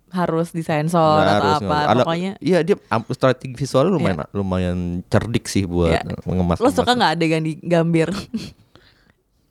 [0.09, 2.77] harus disensor Nggak atau harus, apa ada- pokoknya Iya dia
[3.11, 6.17] strategi visualnya lumayan lumayan cerdik sih buat Iya.
[6.23, 6.57] mengemas.
[6.57, 8.09] lo suka nggak adegan di gambir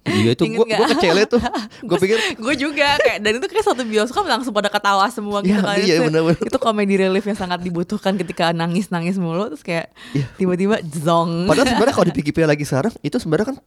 [0.03, 0.65] Iya itu nggak?
[0.71, 1.41] gua kecele tuh.
[1.83, 5.51] Gua pikir gue juga kayak dan itu kayak satu bioskop langsung pada ketawa semua gitu
[5.53, 6.47] Iya, kan iya, Itu- bener-bener.
[6.47, 9.91] itu komedi relief yang sangat dibutuhkan ketika nangis nangis mulu terus kayak
[10.37, 11.49] tiba-tiba zong Iya.
[11.49, 13.57] padahal sebenarnya kalau dipikir lagi sekarang itu sebenarnya kan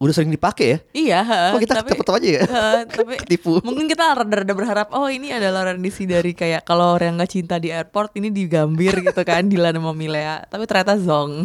[0.00, 0.78] udah sering dipakai ya.
[0.92, 2.42] iya heeh, Kok kita tapi- cepet aja ya?
[2.42, 3.60] heeh, tapi Ketipu.
[3.60, 7.68] mungkin kita rada-rada berharap oh ini adalah renisi dari kayak kalau orang nggak cinta di
[7.68, 11.44] airport ini digambir gitu kan Dilan sama Milea tapi ternyata zong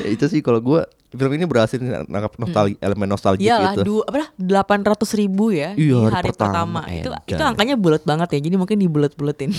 [0.00, 3.82] Ya, itu sih kalau gua film ini berhasil nangkap nostalgi elemen nostalgia Iyalah, gitu.
[3.82, 6.80] dua apa delapan ratus ribu ya di Iya, hari hari pertama, pertama.
[6.88, 7.26] Itu edan.
[7.28, 8.40] itu angkanya bulat banget ya.
[8.40, 9.50] Jadi mungkin dibulet-buletin.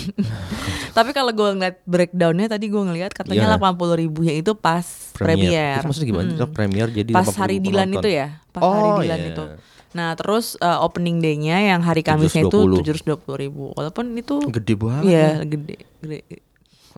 [0.98, 3.48] Tapi kalau gue ngeliat breakdownnya tadi gue ngeliat katanya Iya.
[3.50, 4.84] delapan puluh ribunya itu pas
[5.14, 5.78] premier.
[5.78, 6.30] Itu maksudnya gimana?
[6.34, 6.50] Hmm.
[6.50, 8.00] Premier jadi Pas 80.000 hari Dilan penonton.
[8.00, 8.28] itu ya.
[8.50, 9.30] Pas hari Oh, Dilan iya.
[9.30, 9.44] itu.
[9.92, 12.76] Nah terus uh, opening day-nya yang hari Kamisnya itu 720.
[12.80, 13.64] tujuh ratus dua puluh ribu.
[13.74, 15.04] Walaupun itu Gede banget.
[15.06, 15.32] Iya ya.
[15.44, 16.20] gede, gede.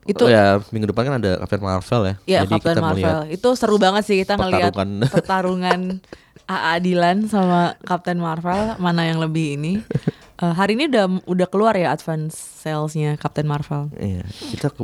[0.04, 2.16] Itu ya minggu depan kan ada Captain Marvel ya.
[2.28, 4.90] Ya Jadi Captain kita Marvel itu seru banget sih kita ngelihat pertarungan.
[5.16, 5.82] pertarungan
[6.44, 9.74] AA Dilan sama Captain Marvel mana yang lebih ini.
[10.44, 13.88] Eh, hari ini udah udah keluar ya advance salesnya Captain Marvel.
[13.96, 14.76] Iya, kita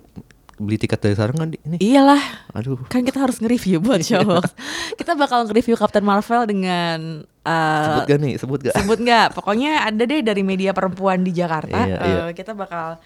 [0.60, 1.78] beli tiket dari sekarang kan ini.
[1.80, 2.20] Iyalah,
[2.56, 2.84] Aduh.
[2.92, 4.52] kan kita harus nge-review buat Showbox.
[5.00, 8.34] kita bakal nge-review Captain Marvel dengan eh, Sebut gak nih?
[8.36, 8.76] Sebut gak?
[8.76, 9.28] sebut nggak?
[9.36, 11.80] Pokoknya ada deh dari media perempuan di Jakarta.
[11.88, 12.20] Iya, iya.
[12.28, 13.00] Eh, kita bakal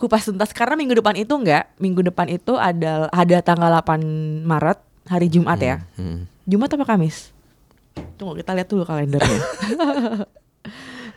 [0.00, 1.68] kupas tuntas karena minggu depan itu enggak.
[1.76, 4.00] Minggu depan itu ada ada tanggal 8
[4.42, 5.84] Maret hari Jumat ya.
[5.94, 6.24] Hmm.
[6.48, 7.28] Jumat apa Kamis?
[8.16, 9.40] Tunggu kita lihat dulu kalendernya.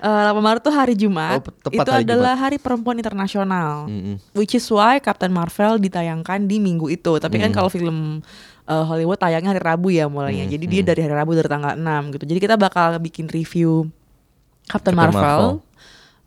[0.03, 1.39] Eh, 8 Maret tuh hari Jumat.
[1.39, 3.87] Oh, itu hari adalah Hari Perempuan Internasional.
[3.87, 4.19] Mm-mm.
[4.35, 7.23] Which is why Captain Marvel ditayangkan di minggu itu.
[7.23, 7.47] Tapi Hmm.
[7.47, 8.19] kan kalau film
[8.67, 10.43] eh, Hollywood tayangnya hari Rabu ya mulainya.
[10.43, 12.23] Hmm, Jadi dia dari hari Rabu dari tanggal 6 gitu.
[12.27, 13.87] Jadi kita bakal bikin review
[14.67, 15.47] Captain, Captain Marvel, Marvel.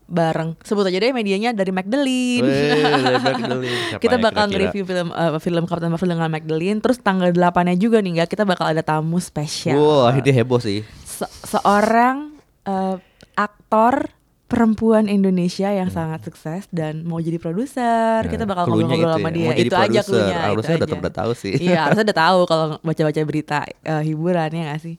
[0.07, 0.55] Bareng.
[0.63, 2.47] Sebut aja deh medianya dari Magdalene.
[4.03, 6.79] Kita bakal nge-review film eh, film Captain Marvel dengan Magdalene.
[6.79, 9.77] Terus tanggal 8-nya juga nih nggak kita bakal ada tamu spesial.
[9.77, 10.87] Wah, ini heboh sih.
[11.03, 12.97] Se- seorang eh,
[13.35, 14.11] aktor
[14.47, 18.23] perempuan Indonesia yang sangat sukses dan mau jadi produser.
[18.23, 19.35] Nah, kita bakal ngobrol-ngobrol itu sama ya.
[19.35, 19.43] dia.
[19.43, 20.07] Mau jadi itu aja produser.
[20.07, 20.31] cluenya.
[20.31, 21.01] itu Harusnya udah aja.
[21.03, 21.55] udah tahu sih.
[21.59, 24.97] Iya, harusnya udah tahu kalau baca-baca berita eh, hiburan ya nggak sih?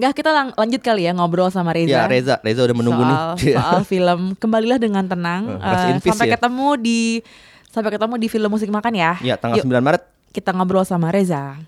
[0.00, 1.92] Nggak, kita lang- lanjut kali ya ngobrol sama Reza.
[1.92, 3.52] Ya, Reza, Reza udah menunggu soal, nih.
[3.60, 5.60] soal film Kembalilah dengan tenang.
[6.00, 6.40] Peace sampai ya.
[6.40, 7.00] ketemu di
[7.68, 9.12] sampai ketemu di film musik makan ya.
[9.20, 10.02] Ya, tanggal Yuk, 9 Maret.
[10.32, 11.60] kita ngobrol sama Reza.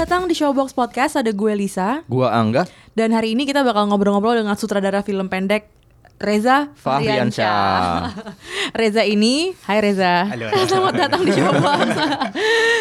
[0.00, 2.64] Datang di Showbox Podcast, ada gue Lisa Gua Angga.
[2.96, 5.68] Dan hari ini kita bakal ngobrol-ngobrol dengan sutradara film pendek
[6.16, 8.08] Reza Fahriansyah.
[8.80, 10.24] Reza ini, hai Reza.
[10.64, 11.84] Selamat datang di Showbox.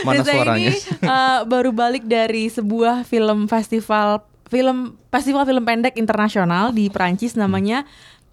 [0.08, 0.72] Mana Reza suaranya?
[0.72, 7.36] ini eh, baru balik dari sebuah film festival film festival film pendek internasional di Prancis
[7.36, 7.84] namanya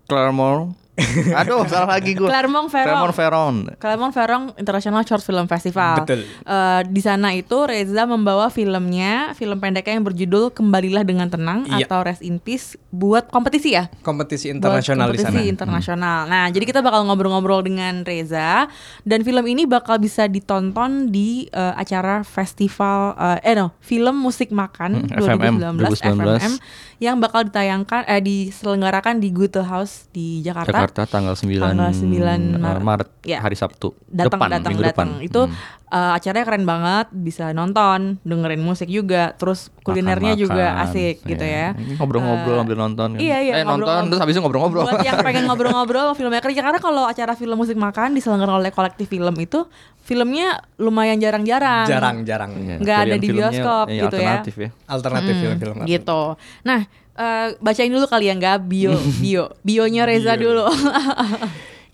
[0.06, 0.78] Clermont.
[1.44, 2.32] Aduh, salah lagi gua.
[2.32, 2.88] Clermont-Ferrand.
[2.88, 3.58] Clermont-Ferrand.
[3.76, 6.00] Clermont-Ferrand International Short Film Festival.
[6.02, 6.24] Betul.
[6.24, 11.84] Eh, di sana itu Reza membawa filmnya, film pendeknya yang berjudul Kembalilah dengan Tenang Iya.
[11.84, 13.92] atau Rest in Peace buat kompetisi ya?
[14.00, 15.52] kompetisi internasional di kompetisi sana.
[15.52, 16.18] internasional.
[16.26, 18.70] Nah, jadi kita bakal ngobrol-ngobrol dengan Reza
[19.04, 24.48] dan film ini bakal bisa ditonton di eh, acara festival eh, eh no, film musik
[24.48, 25.18] makan Hmm,
[25.60, 26.40] 2019, 2019.
[26.40, 26.54] FMM
[26.96, 30.72] yang bakal ditayangkan eh diselenggarakan di Goethe House di Jakarta.
[30.72, 32.82] Jakarta tanggal 9 Tanggal 9 eh, Maret.
[32.82, 33.38] Maret, Ya.
[33.40, 33.90] hari Sabtu.
[34.06, 35.24] datang depan, datang minggu datang depan.
[35.24, 35.54] itu Hmm.
[35.88, 41.42] eh, acaranya keren banget bisa nonton dengerin musik juga terus kulinernya juga Makan-makan, asik gitu
[41.42, 43.08] ya Ini Ngobrol-ngobrol Eh, sambil nonton.
[43.08, 43.18] kan.
[43.18, 44.06] iya iya Eh nonton ngobrol-ngobrol.
[44.08, 44.84] terus habis itu ngobrol-ngobrol.
[44.84, 48.70] buat yang pengen ngobrol-ngobrol sama filmmaker ya karena kalau acara film musik makan diselenggarakan oleh
[48.70, 49.66] kolektif film itu
[50.00, 52.50] filmnya lumayan jarang-jarang Jarang-jarang.
[52.56, 54.22] Iya, nggak ada di filmnya, bioskop eh, gitu ya.
[54.22, 54.70] alternatif ya.
[54.86, 55.74] Alternatif Hmm, film-film.
[55.84, 56.22] gitu
[56.62, 56.80] nah
[57.16, 58.94] eh, bacain dulu kali ya nggak bio
[59.24, 60.52] bio bionya Reza Bio.
[60.52, 60.64] dulu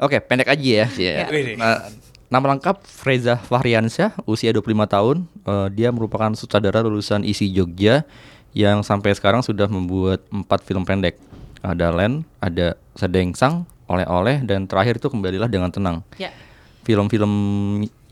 [0.03, 0.87] Oke, pendek aja ya.
[0.99, 1.31] Ya.
[1.31, 1.55] Iya.
[1.55, 1.87] Nah,
[2.27, 5.17] nama lengkap Reza Fahriansyah, usia 25 tahun.
[5.47, 8.03] Eh, dia merupakan sutradara lulusan ISI Jogja
[8.51, 11.23] yang sampai sekarang sudah membuat empat film pendek.
[11.63, 16.03] Ada Len, ada Sedengsang, Oleh-oleh, dan terakhir itu kembalilah dengan tenang.
[16.19, 16.35] ya
[16.83, 17.33] Film-film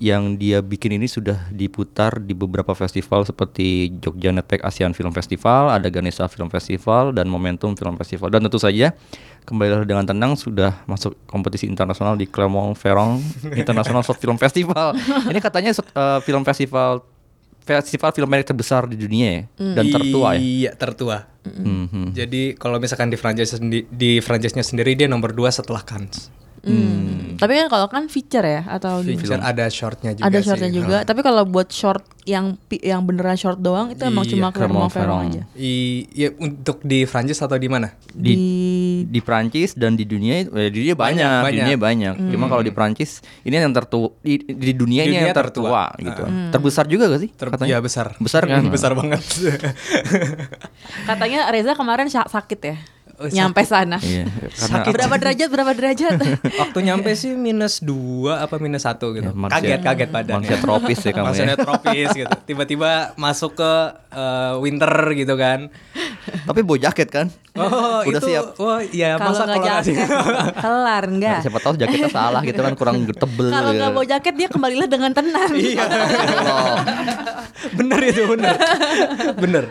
[0.00, 5.68] yang dia bikin ini sudah diputar di beberapa festival seperti Jogja Netpack ASEAN Film Festival,
[5.68, 8.32] ada Ganesha Film Festival, dan Momentum Film Festival.
[8.32, 8.96] Dan tentu saja
[9.44, 13.20] kembali dengan tenang sudah masuk kompetisi internasional di Clermont-Ferrand
[13.60, 14.96] International Short Film Festival.
[15.30, 17.04] Ini katanya eh, film festival
[17.60, 19.42] festival film pendek terbesar di dunia ya
[19.76, 20.40] dan tertua ya.
[20.40, 21.16] Iya, tertua.
[21.44, 22.16] Mhm.
[22.16, 23.60] Jadi kalau misalkan di franchise
[23.92, 26.39] di franchise-nya sendiri dia nomor 2 setelah Cannes.
[26.60, 27.40] Hmm.
[27.40, 29.16] Tapi kan kalau kan feature ya atau gimana?
[29.16, 30.44] Feature ada shortnya juga ada sih.
[30.44, 30.96] shortnya juga.
[31.00, 31.06] Nah.
[31.08, 35.24] Tapi kalau buat short yang yang beneran short doang itu emang Iya, cuma Clermont Ferrand
[35.24, 35.42] aja.
[35.56, 37.96] I, ya, untuk di Prancis atau di mana?
[38.10, 38.34] di
[39.08, 42.14] di Prancis dan di dunia eh, di dunia banyak, Banyak, dunia banyak.
[42.28, 46.04] Cuma kalau di Prancis ini yang tertua di, di dunia ini yang tertua, tertua.
[46.04, 46.22] gitu.
[46.28, 46.50] Hmm.
[46.52, 47.30] Terbesar juga gak sih?
[47.32, 47.70] Ter- katanya?
[47.72, 48.06] ya besar.
[48.20, 48.68] Besar kan?
[48.68, 49.22] besar banget.
[51.08, 52.76] Katanya Reza kemarin sakit ya.
[53.20, 54.00] Oh, nyampe sana.
[54.00, 54.24] Iya,
[54.56, 55.48] karena Berapa derajat?
[55.52, 56.16] Berapa derajat?
[56.64, 59.28] Waktu nyampe sih minus 2 apa minus 1 gitu.
[59.28, 60.36] Ya, manusia- kaget kaget badannya.
[60.40, 61.28] manusia tropis ya kamu ya.
[61.28, 62.34] Manusia tropis gitu.
[62.48, 63.72] Tiba-tiba masuk ke
[64.16, 65.68] eh, winter gitu kan.
[66.48, 67.26] Tapi bawa jaket kan?
[67.60, 68.56] Oh, Udah itu siap.
[68.56, 69.94] Oh, iya Kalau masa nggak kalau sih?
[70.00, 70.08] jaket,
[70.64, 71.38] kelar enggak?
[71.44, 73.46] Siapa tahu jaketnya salah gitu kan kurang tebel.
[73.52, 73.78] Kalau gitu.
[73.84, 75.50] nggak bawa jaket dia kembalilah dengan tenang.
[75.52, 75.84] Iya.
[77.78, 78.54] bener itu bener.
[79.36, 79.64] bener.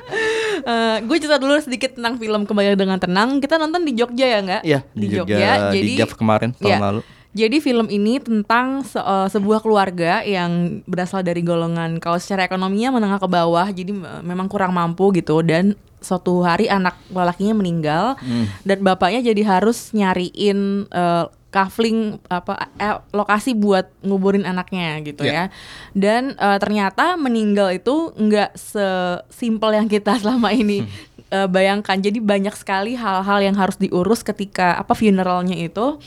[1.02, 3.39] gue cerita dulu sedikit tentang film Kembali dengan Tenang.
[3.40, 4.62] Kita nonton di Jogja ya nggak?
[4.62, 6.80] Iya, di Jogja, di Jav kemarin, tahun Iya.
[6.82, 7.02] lalu.
[7.30, 12.90] Jadi film ini tentang se- eh, sebuah keluarga yang berasal dari golongan kalau secara ekonominya
[12.92, 18.48] menengah ke bawah, jadi memang kurang mampu gitu dan suatu hari anak lelakinya meninggal Hmm.
[18.64, 25.34] dan bapaknya jadi harus nyariin eh, kafling apa eh, lokasi buat nguburin anaknya gitu Iya.
[25.34, 25.44] ya.
[25.92, 30.86] Dan eh, ternyata meninggal itu nggak sesimpel yang kita selama ini
[31.30, 31.98] eh, bayangkan.
[31.98, 35.98] Jadi banyak sekali hal-hal yang harus diurus ketika apa funeralnya itu.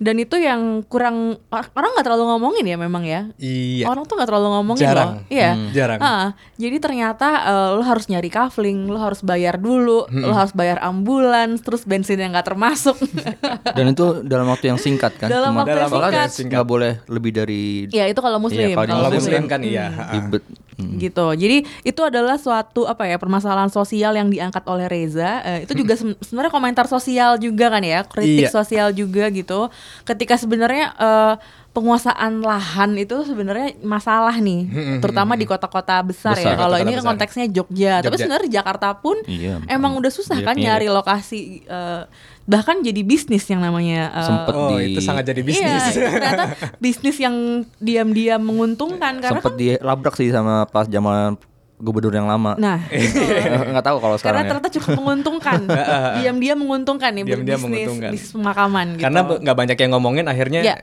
[0.00, 3.28] Dan itu yang kurang orang nggak terlalu ngomongin ya memang ya.
[3.36, 3.84] Iya.
[3.84, 5.20] Orang tuh nggak terlalu ngomongin Jarang.
[5.20, 5.28] loh.
[5.28, 5.50] Iya.
[5.52, 5.98] Hmm, jarang.
[6.00, 10.24] Ah, jadi ternyata eh, lo harus nyari kafling, lo harus bayar dulu, Hmm.
[10.24, 12.96] lo harus bayar ambulans, terus bensin yang nggak termasuk.
[13.76, 15.28] Dan itu dalam waktu yang singkat kan?
[15.28, 16.48] Dalam waktu yang singkat.
[16.48, 18.72] nggak boleh lebih dari ya itu kalau muslim.
[18.72, 19.86] Iya, kalau Kalau Muslim muslim kan kan iya.
[20.16, 20.42] ribet.
[20.82, 20.96] Hmm.
[20.96, 21.26] gitu.
[21.32, 25.40] Jadi itu adalah suatu apa ya permasalahan sosial yang diangkat oleh Reza.
[25.42, 28.50] Eh, itu juga sem- sebenarnya komentar sosial juga kan ya, kritik Iya.
[28.50, 29.68] sosial juga gitu.
[30.02, 31.34] Ketika sebenarnya eh,
[31.70, 34.66] penguasaan lahan itu sebenarnya masalah nih,
[34.98, 36.50] terutama di kota-kota besar, ya.
[36.50, 37.06] Besar, Kalau kota-kota ini besar.
[37.06, 38.18] konteksnya Jogja, tapi Jogja.
[38.20, 40.66] sebenarnya Jakarta pun Iya, emang udah susah kan mirip-mirip.
[40.66, 42.02] nyari lokasi eh,
[42.50, 45.82] bahkan jadi bisnis yang namanya eh, Sempet Oh, di itu sangat jadi bisnis.
[45.88, 46.44] Iya, ternyata
[46.76, 47.34] bisnis yang
[47.78, 51.38] diam-diam menguntungkan karena sempet kan dilabrak sih sama pas zaman
[51.78, 52.58] gubernur yang lama.
[52.58, 52.76] nah
[53.70, 54.48] nggak tahu kalau karena sekarang ya.
[54.50, 55.58] ternyata cukup menguntungkan
[56.18, 58.10] diam-diam menguntungkan nih Diam-diam bisnis menguntungkan.
[58.12, 60.76] bisnis pemakaman gitu Karena nggak banyak yang ngomongin akhirnya Iya.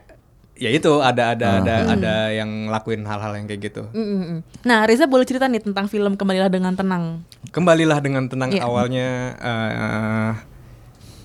[0.58, 1.94] ya itu ada ada ada Hmm.
[1.94, 3.84] ada yang lakuin hal-hal yang kayak gitu.
[3.92, 4.40] Mm, mm, mm.
[4.64, 8.64] Nah Reza boleh cerita nih tentang film Kembalilah Dengan Tenang Kembalilah dengan tenang Iya.
[8.64, 9.08] awalnya
[9.38, 10.30] eh,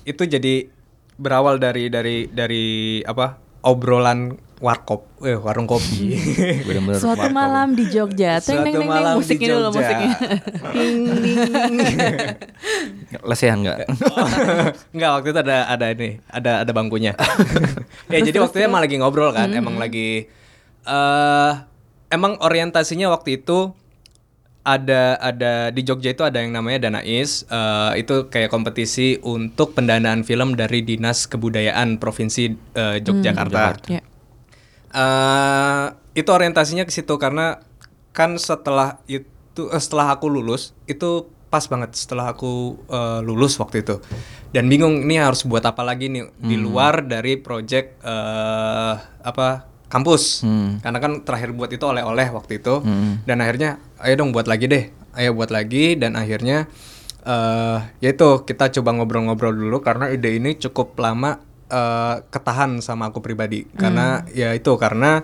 [0.03, 0.67] itu jadi
[1.13, 2.65] berawal dari dari dari
[3.03, 6.15] apa obrolan warkop, eh warung kopi.
[6.67, 7.35] Bener-bener Suatu warkop.
[7.35, 9.75] malam di Jogja Teng, Suatu teng, teng, di Musiknya dulu Jogja.
[9.75, 10.09] musiknya
[10.75, 11.37] Ding, ding.
[13.23, 13.77] lesehan nggak?
[14.95, 17.11] Enggak waktu itu ada ada ini ada ada bangkunya.
[18.07, 20.27] ya jadi waktu itu emang lagi ngobrol kan, emang lagi
[20.83, 21.51] eh
[22.07, 23.71] emang orientasinya waktu itu
[24.63, 30.23] ada ada di Jogja itu ada yang namanya Danais eh, itu kayak kompetisi untuk pendanaan
[30.23, 33.91] film dari Dinas Kebudayaan Provinsi eh, Yogyakarta.
[33.91, 34.01] Ya.
[34.93, 35.85] Eh,
[36.15, 37.59] itu orientasinya ke situ karena
[38.15, 43.99] kan setelah itu setelah aku lulus itu pas banget setelah aku eh, lulus waktu itu
[44.55, 48.93] dan bingung ini harus buat apa lagi nih di luar dari project eh,
[49.27, 50.41] apa kampus.
[50.81, 52.81] Karena kan terakhir buat itu oleh-oleh waktu itu.
[53.29, 55.93] Dan akhirnya ayo dong buat lagi deh ayo buat lagi.
[55.93, 56.65] Dan akhirnya
[57.23, 61.37] eh ya itu kita coba ngobrol-ngobrol dulu karena ide ini cukup lama
[61.69, 63.69] eh, ketahan sama aku pribadi.
[63.77, 65.21] Karena ya itu karena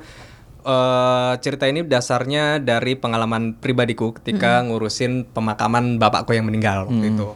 [0.62, 7.28] eh cerita ini dasarnya dari pengalaman pribadiku ketika ngurusin pemakaman bapakku yang meninggal waktu itu.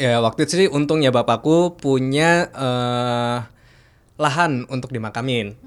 [0.00, 3.38] Ya waktu itu sih untungnya bapakku punya eh
[4.14, 5.58] lahan untuk dimakamin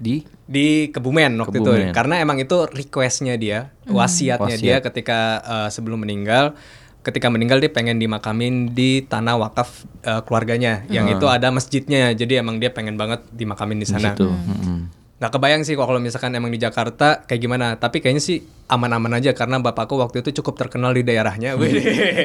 [0.00, 0.24] Di?
[0.48, 1.92] Di Kebumen waktu Kebumen.
[1.92, 4.64] itu karena emang itu requestnya dia wasiatnya Wasiat.
[4.64, 6.56] dia ketika eh, sebelum meninggal.
[7.00, 10.88] Ketika meninggal dia pengen dimakamin di tanah wakaf eh, keluarganya.
[10.88, 12.12] Yang itu ada masjidnya.
[12.16, 14.16] Jadi emang dia pengen banget dimakamin di sana.
[14.16, 14.28] Situ.
[14.28, 14.99] Mm-mm.
[15.20, 17.76] Nggak kebayang sih kok kalau misalkan emang di Jakarta kayak gimana.
[17.76, 18.40] Tapi kayaknya sih
[18.72, 21.60] aman-aman aja karena bapakku waktu itu cukup terkenal di daerahnya.
[21.60, 21.76] Wih.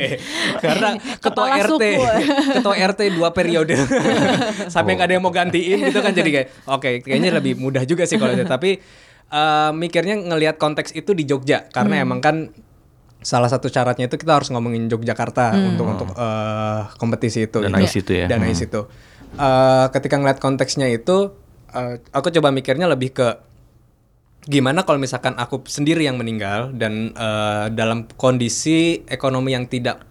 [0.63, 2.03] karena ketua Kepala RT suku.
[2.55, 3.75] ketua RT dua periode.
[4.73, 6.15] Sampai nggak ada yang mau gantiin gitu kan.
[6.15, 8.47] Jadi kayak oke kayaknya lebih mudah juga sih kalau itu.
[8.47, 8.79] Tapi
[9.27, 11.67] eh, mikirnya ngelihat konteks itu di Jogja.
[11.75, 12.47] Karena emang kan
[13.19, 17.83] salah satu syaratnya itu kita harus ngomongin Yogyakarta untuk untuk eh, kompetisi itu Dan gitu.
[17.83, 18.25] AIS itu ya.
[18.31, 18.47] dan Hmm.
[18.47, 18.87] AIS itu
[19.35, 21.35] Eh, ketika ngeliat konteksnya itu
[21.75, 23.27] eh, aku coba mikirnya lebih ke
[24.45, 30.05] gimana kalau misalkan aku sendiri yang meninggal dan eh, dalam kondisi ekonomi yang tidak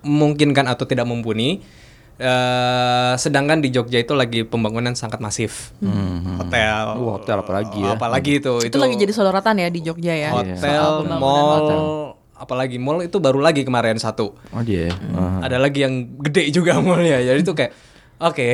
[0.00, 1.62] memungkinkan atau tidak mumpuni
[2.16, 5.70] eh, sedangkan di Jogja itu lagi pembangunan sangat masif
[6.36, 7.94] hotel Wah, hotel apalagi ya.
[7.94, 10.58] apalagi itu Itu lagi jadi sorotan ya di Jogja ya hotel
[11.06, 11.80] pembangunan mall hotel.
[12.34, 14.88] apalagi mall itu baru lagi kemarin satu Oh dia.
[14.88, 14.92] ya?
[15.12, 15.46] Ah.
[15.46, 17.70] ada lagi yang gede juga mallnya jadi itu kayak
[18.20, 18.48] oke.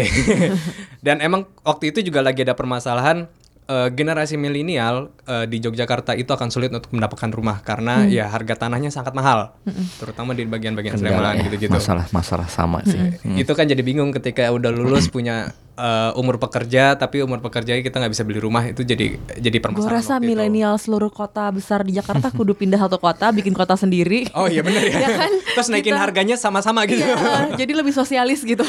[1.06, 3.26] Dan emang waktu itu juga lagi ada permasalahan
[3.66, 8.54] eh, generasi milenial eh, di Yogyakarta itu akan sulit untuk mendapatkan rumah karena ya harga
[8.58, 9.54] tanahnya sangat mahal
[9.96, 11.44] terutama di bagian-bagian Sleman ya.
[11.44, 12.98] gitu-gitu Masalah masalah sama sih.
[13.34, 17.96] itu kan jadi bingung ketika udah lulus punya eh, umur pekerja tapi umur pekerja kita
[17.96, 20.30] nggak bisa beli rumah itu jadi jadi Gue permasalahan rasa waktu itu.
[20.30, 24.30] milenial seluruh kota besar di Jakarta kudu pindah satu kota, bikin kota sendiri.
[24.38, 25.30] oh iya benar ya, Ya kan?
[25.52, 27.18] terus naikin Kita- harganya sama-sama gitu Iya,
[27.60, 28.62] jadi lebih sosialis gitu.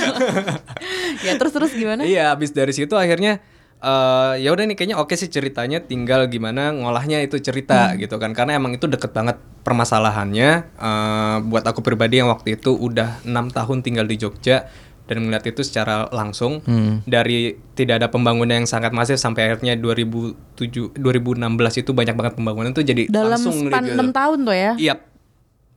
[1.22, 2.04] ya terus terus gimana?
[2.04, 3.40] Iya, abis dari situ akhirnya
[3.78, 8.34] eh ya udah nih kayaknya oke sih ceritanya tinggal gimana ngolahnya itu cerita gitu kan
[8.34, 13.54] karena emang itu deket banget permasalahannya eh buat aku pribadi yang waktu itu udah enam
[13.54, 14.66] tahun tinggal di Jogja
[15.08, 16.60] dan melihat itu secara langsung
[17.08, 22.76] dari tidak ada pembangunan yang sangat masif sampai akhirnya 2007 2016 itu banyak banget pembangunan
[22.76, 23.96] tuh jadi Dalam langsung span gitu.
[23.96, 24.72] 6 tahun tuh ya.
[24.76, 24.96] Iya.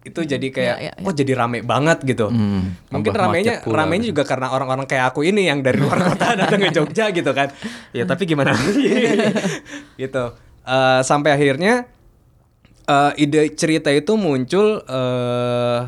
[0.00, 1.04] Itu jadi kayak ya, ya.
[1.04, 2.32] oh jadi rame banget gitu.
[2.32, 6.60] Mungkin tambah ramenya ramenya juga karena orang-orang kayak aku ini yang dari luar kota datang
[6.60, 7.52] ke Jogja gitu kan.
[7.92, 8.56] Ya tapi gimana
[10.00, 10.24] gitu.
[10.64, 11.84] Eh, sampai akhirnya
[12.88, 15.80] eh, ide cerita itu muncul eh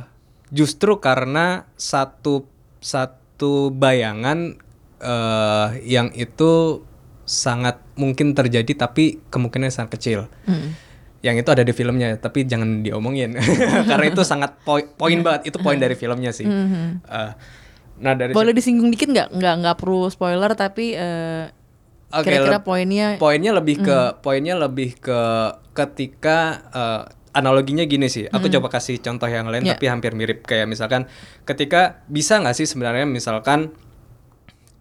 [0.52, 2.44] justru karena satu
[2.84, 4.60] satu bayangan
[5.00, 6.84] eh yang itu
[7.24, 10.20] sangat mungkin terjadi tapi kemungkinannya sangat kecil
[11.23, 13.39] yang itu ada di filmnya tapi jangan diomongin.
[13.91, 15.49] Karena itu sangat poi- poin banget.
[15.49, 16.45] Itu poin dari filmnya sih.
[16.45, 17.31] Eh,
[17.99, 19.31] nah dari Boleh disinggung dikit nggak?
[19.31, 21.47] Nggak nggak perlu spoiler tapi eh,
[22.11, 23.16] Oke, kira-kira poinnya.
[23.16, 25.20] poinnya lebih ke poinnya lebih ke
[25.73, 27.03] ketika eh,
[27.33, 28.27] analoginya gini sih.
[28.27, 29.73] Aku coba kasih contoh yang lain Ya.
[29.73, 30.43] tapi hampir mirip.
[30.43, 31.09] Kayak misalkan
[31.43, 33.73] ketika bisa nggak sih sebenarnya misalkan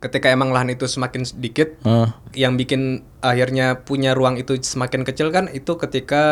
[0.02, 1.78] ketika emang lahan itu semakin sedikit,
[2.34, 6.24] yang bikin akhirnya punya ruang itu semakin kecil kan itu ketika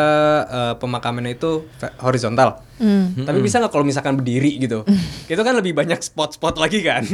[0.50, 1.70] eh, pemakamannya itu
[2.02, 2.66] horizontal.
[3.14, 4.82] Tapi bisa nggak kalau misalkan berdiri gitu?
[5.30, 7.06] itu kan lebih banyak spot-spot lagi kan,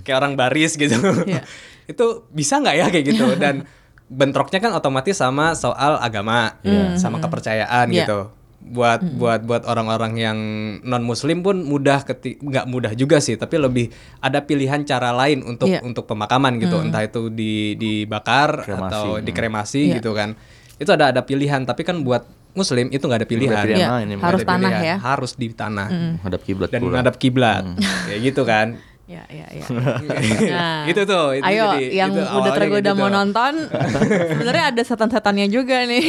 [0.00, 0.94] kayak orang baris gitu.
[1.26, 1.42] Iya.
[1.92, 3.26] itu bisa nggak ya kayak gitu?
[3.34, 3.66] Dan
[4.06, 6.62] bentroknya kan otomatis sama soal agama,
[6.94, 8.06] sama kepercayaan Iya.
[8.06, 8.20] gitu
[8.66, 10.38] buat buat buat orang-orang yang
[10.80, 15.42] non muslim pun mudah keti nggak mudah juga sih tapi lebih ada pilihan cara lain
[15.42, 15.80] untuk Iya.
[15.80, 18.80] untuk pemakaman gitu entah itu di dibakar Kremasi.
[18.82, 19.22] atau Hmm.
[19.22, 19.94] dikremasi Iya.
[19.94, 20.32] gitu kan
[20.74, 24.06] itu ada ada pilihan tapi kan buat muslim itu nggak ada pilihan, pilihan Iya, lain,
[24.10, 24.82] Nggak harus ada tanah pilihan.
[24.82, 24.96] ya.
[24.98, 25.88] harus di tanah
[26.20, 27.76] Hadap kiblat dan menghadap kiblat Hmm.
[28.06, 28.68] kayak gitu kan
[29.04, 29.60] Ya, ya, ya.
[30.48, 33.12] Nah, Itu tuh, itu ayo jadi- yang itu udah tergoda kayak mau gitu.
[33.14, 33.52] nonton,
[34.32, 36.08] sebenarnya ada setan-setannya juga nih.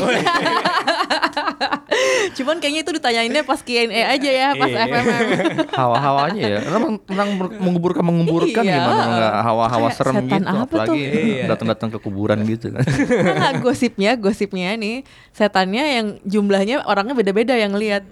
[2.33, 4.83] Cuman kayaknya itu ditanyainnya pas Q&A aja ya, pas Iya.
[4.85, 5.27] FMM.
[5.71, 8.75] hawa-hawanya ya memang memang menguburkan menguburkan Iya.
[8.75, 10.99] gimana nggak hawa-hawa serem setan gitu apa apalagi?
[10.99, 11.45] Iya.
[11.47, 12.83] datang-datang ke kuburan gitu kan
[13.35, 18.03] Nah, gosipnya, gosipnya nih, setannya yang jumlahnya orangnya beda-beda yang lihat.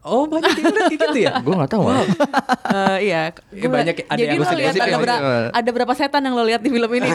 [0.00, 2.06] Oh banyak yang lihat kayak gitu ya gue nggak tahu malah.
[2.68, 3.34] Eh, iya.
[3.50, 5.50] Eh, banyak ada Jadi yang lo lihat ada, gosip.
[5.52, 7.10] ada berapa setan yang lo lihat di film ini?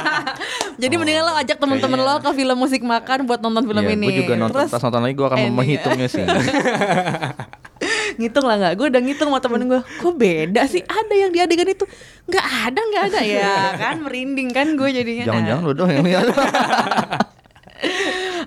[0.82, 4.06] Jadi mendingan lo ajak temen-temen lo ke film musik makan buat nonton film Iya, ini.
[4.06, 6.22] gue juga nonton Terus pas nonton lagi gue akan ending- menghitungnya sih
[8.16, 8.72] ngitung lah nggak?
[8.74, 9.80] Gue udah ngitung sama temen gue.
[9.98, 10.80] Kok beda sih?
[10.80, 11.84] Ada yang di adegan itu
[12.24, 15.24] nggak ada nggak ada ya kan merinding kan gue jadinya.
[15.26, 16.24] jangan-jangan lo dong yang lihat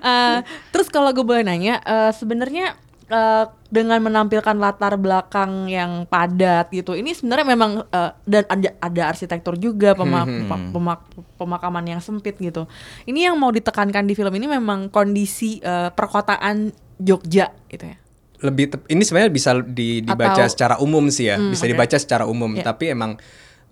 [0.00, 0.38] Eh,
[0.70, 2.72] terus kalau gue boleh nanya, eh, sebenarnya
[3.10, 9.02] eh, dengan menampilkan latar belakang yang padat gitu, ini sebenarnya memang eh, dan ada, ada
[9.08, 12.70] arsitektur juga pema- pe- pemak- pemakaman yang sempit gitu.
[13.04, 17.96] Ini yang mau ditekankan di film ini memang kondisi eh, perkotaan Jogja gitu ya.
[18.40, 21.70] lebih ini sebenarnya bisa di- dibaca Atau- secara umum sih ya Hmm, bisa oke.
[21.70, 22.64] dibaca secara umum Iya.
[22.64, 23.20] tapi emang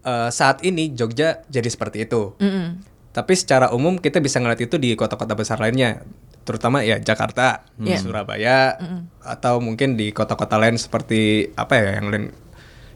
[0.03, 2.77] eh, saat ini Jogja jadi seperti itu Mm-mm.
[3.11, 6.05] tapi secara umum kita bisa ngeliat itu di kota-kota besar lainnya
[6.49, 8.01] terutama ya Jakarta Iya.
[8.01, 8.81] Surabaya
[9.21, 12.27] atau mungkin di kota-kota lain seperti apa ya yang lain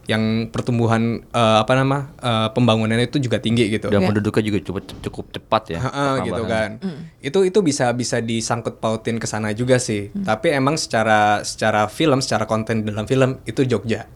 [0.03, 4.09] yang pertumbuhan eh, apa nama eh, pembangunannya itu juga tinggi gitu dan Iya.
[4.11, 6.83] penduduknya juga cukup cukup cepat ya Ha-ha, gitu kan.
[7.21, 10.11] Itu itu bisa bisa disangkut pautin ke sana juga sih.
[10.11, 14.11] Tapi emang secara secara film, secara konten dalam film itu Jogja.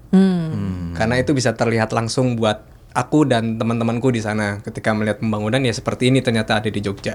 [0.92, 5.70] Karena itu bisa terlihat langsung buat aku dan teman-temanku di sana ketika melihat pembangunan ya
[5.70, 7.14] seperti ini ternyata ada di Jogja.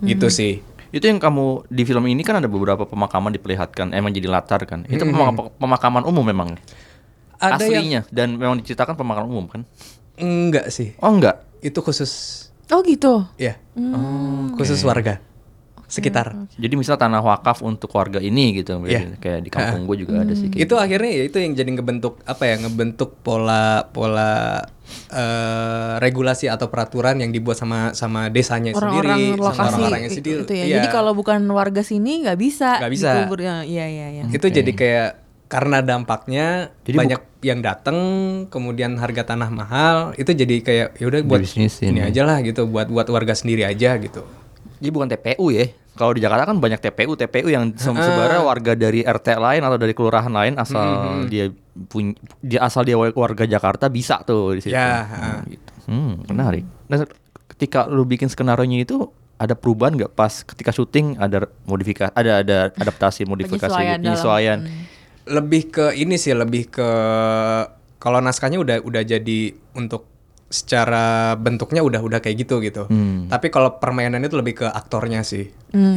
[0.00, 0.64] Gitu sih.
[0.92, 4.84] Itu yang kamu di film ini kan ada beberapa pemakaman diperlihatkan emang jadi latar kan.
[4.86, 6.48] Itu pemaka- pemakaman umum memang.
[7.36, 9.64] Ada yang aslinya dan memang diceritakan pemakaman umum kan?
[10.14, 10.94] Enggak sih.
[11.00, 11.42] oh enggak?
[11.58, 13.24] Itu khusus Oh gitu.
[13.36, 13.56] ya.
[14.54, 15.18] Khusus warga
[15.92, 16.32] sekitar.
[16.54, 19.20] jadi misal tanah wakaf untuk warga ini gitu Iya.
[19.20, 22.24] kayak di kampung gue juga ada sih kayak itu akhirnya ya itu yang jadi ngebentuk
[22.24, 24.64] apa ya ngebentuk pola pola
[25.10, 30.16] eh, regulasi atau peraturan yang dibuat sama sama desanya Orang-orang sendiri sama lokasi orang-orangnya itu,
[30.16, 30.64] sendiri itu ya.
[30.64, 30.74] Iya.
[30.78, 32.80] Jadi kalau bukan warga sini nggak bisa.
[32.80, 33.08] Nggak bisa.
[33.14, 33.38] dikubur.
[33.38, 34.24] Ya, Iya iya iya.
[34.28, 35.08] itu jadi kayak
[35.46, 37.98] karena dampaknya Jadi banyak yang datang
[38.48, 42.08] kemudian harga tanah mahal itu jadi kayak ya udah buat Dibisnisin ini ya.
[42.08, 44.24] aja lah gitu buat buat warga sendiri aja gitu
[44.80, 45.68] Jadi bukan TPU ya.
[46.02, 49.78] Kalau di Jakarta kan banyak TPU, TPU yang se- sebenarnya warga dari RT lain atau
[49.78, 50.82] dari kelurahan lain asal
[51.24, 51.46] dia
[51.86, 54.74] punya dia asal dia warga Jakarta bisa tuh di situ.
[54.74, 55.70] Ya, Hmm, gitu.
[55.84, 56.66] Hmm, menarik.
[56.84, 57.06] Nah,
[57.48, 62.32] ketika lu bikin skenario nya itu ada perubahan nggak pas ketika syuting ada modifikasi ada
[62.38, 64.58] ada adaptasi modifikasi Penyesuaian dalam- penyesuaian
[65.24, 66.88] lebih ke ini sih lebih ke
[67.96, 69.40] kalau naskahnya udah udah jadi
[69.72, 70.06] untuk
[70.52, 72.84] secara bentuknya udah udah kayak gitu gitu.
[72.86, 73.26] Hmm.
[73.26, 75.48] Tapi kalau permainan itu lebih ke aktornya sih.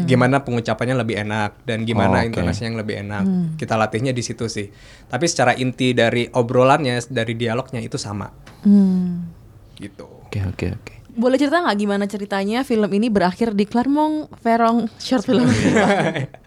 [0.07, 2.31] Gimana pengucapannya lebih enak dan gimana Oh, oke.
[2.31, 3.23] intonasinya yang lebih enak.
[3.59, 4.71] Kita latihnya di situ sih.
[5.05, 8.31] Tapi secara inti dari obrolannya dari dialognya itu sama.
[8.63, 9.27] Hmm.
[9.75, 10.07] Gitu.
[10.25, 10.93] Oke oke oke.
[11.11, 15.47] Boleh cerita nggak gimana ceritanya film ini berakhir di Clermont Ferrand Short Film?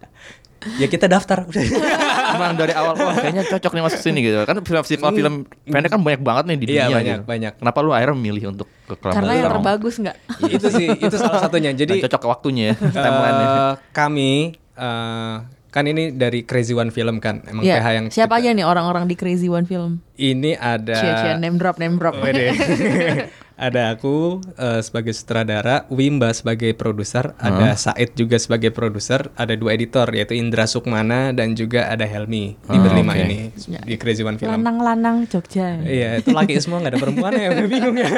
[0.76, 1.62] ya kita daftar udah.
[2.28, 4.38] Emang dari awal wah kayaknya cocok nih masuk sini gitu.
[4.42, 5.34] Kan film festival film
[5.64, 6.96] pendek kan banyak banget nih di Iya, dunia.
[6.96, 7.24] banyak, gitu.
[7.26, 7.52] banyak.
[7.58, 10.16] Kenapa lu akhirnya milih untuk ke Clermont Karena yang terbagus nggak?
[10.48, 11.70] itu sih itu salah satunya.
[11.70, 12.74] Jadi cocok ke waktunya ya
[13.08, 14.32] eh, kami
[14.74, 15.34] eh,
[15.68, 17.44] kan ini dari Crazy One Film kan.
[17.44, 17.78] Emang Iya.
[17.78, 20.00] PH yang Siapa aja nih orang-orang di Crazy One Film?
[20.16, 22.18] ini ada Cia cia name drop name drop.
[23.58, 29.74] Ada aku eh, sebagai sutradara, Wimba sebagai produser, ada Said juga sebagai produser, ada dua
[29.74, 33.20] editor yaitu Indra Sukmana dan juga ada Helmi di Ah, berlima oke.
[33.20, 33.38] ini
[33.82, 34.54] di Crazy One Film.
[34.54, 35.74] Lanang-lanang Jogja.
[35.76, 38.10] Iya, itu laki semua nggak ada perempuan ya, bingung ya.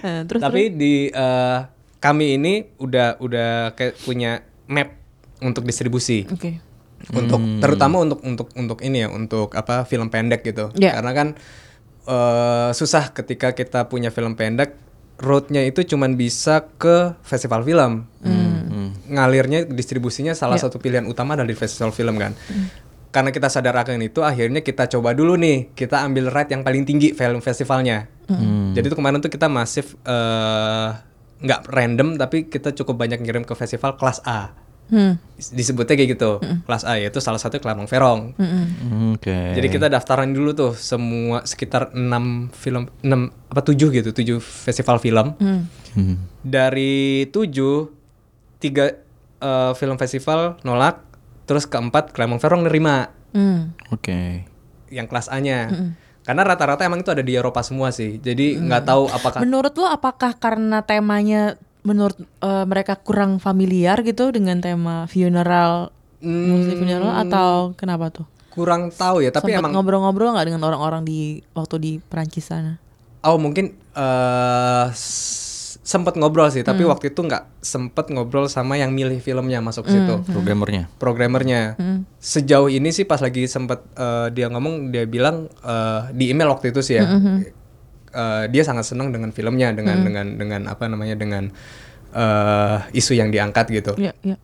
[0.00, 1.58] Eh, terus Tapi di eh,
[1.98, 4.88] kami ini udah udah kayak punya map
[5.38, 6.24] untuk distribusi.
[6.24, 6.32] terus?
[6.32, 6.52] Oke.
[7.10, 10.96] untuk terutama untuk untuk untuk ini ya untuk apa film pendek gitu Iya.
[10.96, 11.28] karena kan
[12.04, 14.76] eh, susah ketika kita punya film pendek
[15.20, 18.08] roadnya itu cuman bisa ke festival film.
[19.10, 20.64] Ngalirnya distribusinya salah Ya.
[20.64, 22.32] satu pilihan utama dari festival film kan?
[23.10, 25.74] Karena kita sadar akan itu akhirnya kita coba dulu nih.
[25.74, 28.06] Kita ambil rate yang paling tinggi film festivalnya.
[28.70, 30.88] Jadi itu kemarin tuh kita masif eh,
[31.40, 34.52] nggak random tapi kita cukup banyak ngirim ke festival kelas A
[34.90, 35.14] Hmm.
[35.38, 36.30] disebutnya kayak gitu
[36.60, 38.34] kelas A yaitu salah satu Kelamang Verong
[39.14, 39.54] Oke.
[39.54, 42.02] jadi kita daftaran dulu tuh semua sekitar 6
[42.52, 43.08] film 6
[43.48, 45.32] apa 7 gitu 7 festival film
[45.90, 46.18] Hmm.
[46.40, 47.88] dari 7
[48.58, 48.92] tiga
[49.38, 51.00] eh, film festival nolak
[51.44, 53.78] terus keempat Kelamang Verong nerima Hmm.
[53.88, 54.42] Oke.
[54.88, 55.70] yang kelas A-nya
[56.20, 59.86] karena rata-rata emang itu ada di Eropa semua sih jadi nggak tahu apakah Menurut lo
[59.86, 67.72] apakah karena temanya menurut eh, mereka kurang familiar gitu dengan tema funeral Muslim funeral atau
[67.74, 68.26] kenapa tuh?
[68.50, 72.82] kurang tahu ya tapi Sempet emang ngobrol-ngobrol nggak dengan orang-orang di waktu di Perancis sana?
[73.22, 78.90] Oh mungkin eh s- sempet ngobrol sih, tapi waktu itu nggak sempet ngobrol sama yang
[78.90, 80.86] milih filmnya masuk ke situ, Programmernya.
[80.98, 81.74] programmernya.
[82.16, 86.70] Sejauh ini sih pas lagi sempet eh, dia ngomong, dia bilang eh, di email waktu
[86.70, 87.06] itu sih ya,
[88.12, 91.48] eh, dia sangat senang dengan filmnya, dengan dengan dengan apa namanya dengan
[92.14, 93.92] eh, isu yang diangkat gitu.
[93.98, 94.36] Iya, iya.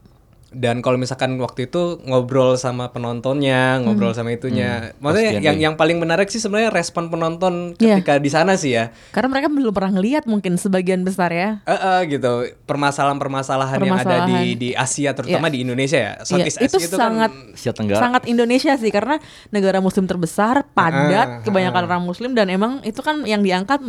[0.57, 5.63] Dan kalau misalkan waktu itu ngobrol sama penontonnya, ngobrol sama itunya, maksudnya Pastian yang deh.
[5.63, 8.01] yang paling menarik sih sebenarnya respon penonton Iya.
[8.01, 8.89] ketika di sana sih ya.
[9.11, 11.61] Karena mereka belum pernah ngeliat mungkin sebagian besar ya.
[11.63, 12.33] Eh, eh, gitu
[12.65, 15.53] permasalahan-permasalahan yang ada di di Asia terutama Iya.
[15.53, 18.01] di Indonesia ya Iya, Southeast itu Asia sangat Asia Tenggara.
[18.01, 23.21] sangat Indonesia sih karena negara muslim terbesar, padat, kebanyakan orang muslim dan emang itu kan
[23.23, 23.85] yang diangkat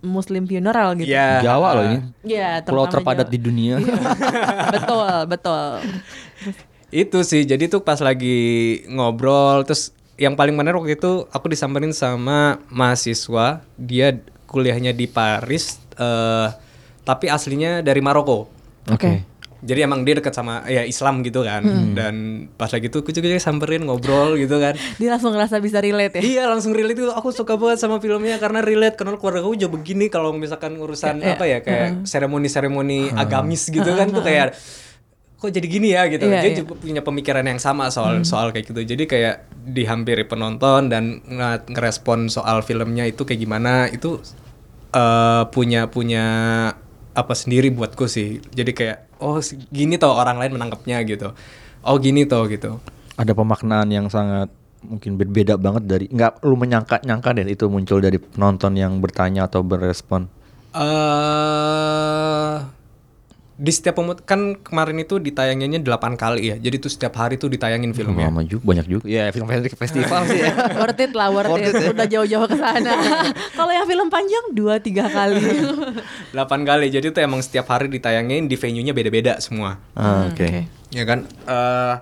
[0.00, 1.06] muslim funeral gitu.
[1.06, 1.98] ya Jawa loh ini.
[2.24, 3.34] Iya, Pulau terutama terpadat Jawa.
[3.34, 3.74] di dunia.
[4.74, 5.70] betul, betul.
[6.88, 11.92] Itu sih jadi tuh pas lagi ngobrol terus yang paling menarik waktu itu aku disamperin
[11.92, 14.18] sama mahasiswa dia
[14.48, 16.68] kuliahnya di Paris eh
[17.08, 18.52] tapi aslinya dari Maroko.
[18.92, 19.24] Oke.
[19.58, 21.66] jadi emang dia dekat sama ya Islam gitu kan.
[21.98, 24.78] Dan pas lagi tuh kucuk samperin ngobrol gitu kan.
[25.02, 26.22] Dia langsung ngerasa bisa relate ya.
[26.22, 27.10] Iya langsung relate itu.
[27.10, 28.94] Aku suka banget sama filmnya karena relate.
[28.94, 34.14] Karena keluarga aku juga begini kalau misalkan urusan apa ya kayak seremoni-seremoni agamis gitu kan
[34.14, 34.54] tuh kayak
[35.38, 36.26] kok jadi gini ya gitu.
[36.26, 38.82] Iya, Dia juga punya pemikiran yang sama soal soal kayak gitu.
[38.82, 44.18] Jadi kayak dihampiri penonton dan nge- ngerespon soal filmnya itu kayak gimana itu
[44.90, 46.24] eh punya punya
[47.14, 48.42] apa sendiri buatku sih.
[48.50, 49.38] Jadi kayak oh
[49.70, 51.30] gini toh orang lain menangkapnya gitu.
[51.86, 52.82] Oh gini toh gitu.
[53.14, 54.50] Ada pemaknaan yang sangat
[54.82, 59.46] mungkin berbeda banget dari nggak lu menyangka nyangka deh itu muncul dari penonton yang bertanya
[59.46, 60.26] atau berespon.
[60.78, 62.77] eh
[63.58, 66.56] di setiap pemut kan kemarin itu ditayanginnya 8 kali ya.
[66.62, 68.30] Jadi tuh setiap hari tuh ditayangin filmnya.
[68.30, 69.04] Lama juga banyak juga.
[69.10, 70.54] Ya film festival sih ya.
[70.78, 71.74] worth it lah, worth, it.
[71.90, 72.94] Udah jauh-jauh ke sana.
[73.58, 75.42] Kalau yang film panjang dua tiga kali.
[76.38, 76.38] 8
[76.70, 76.86] kali.
[76.86, 79.82] Jadi tuh emang setiap hari ditayangin di venue-nya beda-beda semua.
[79.98, 80.70] Ah, Oke.
[80.94, 81.26] Ya kan?
[81.50, 81.94] Eh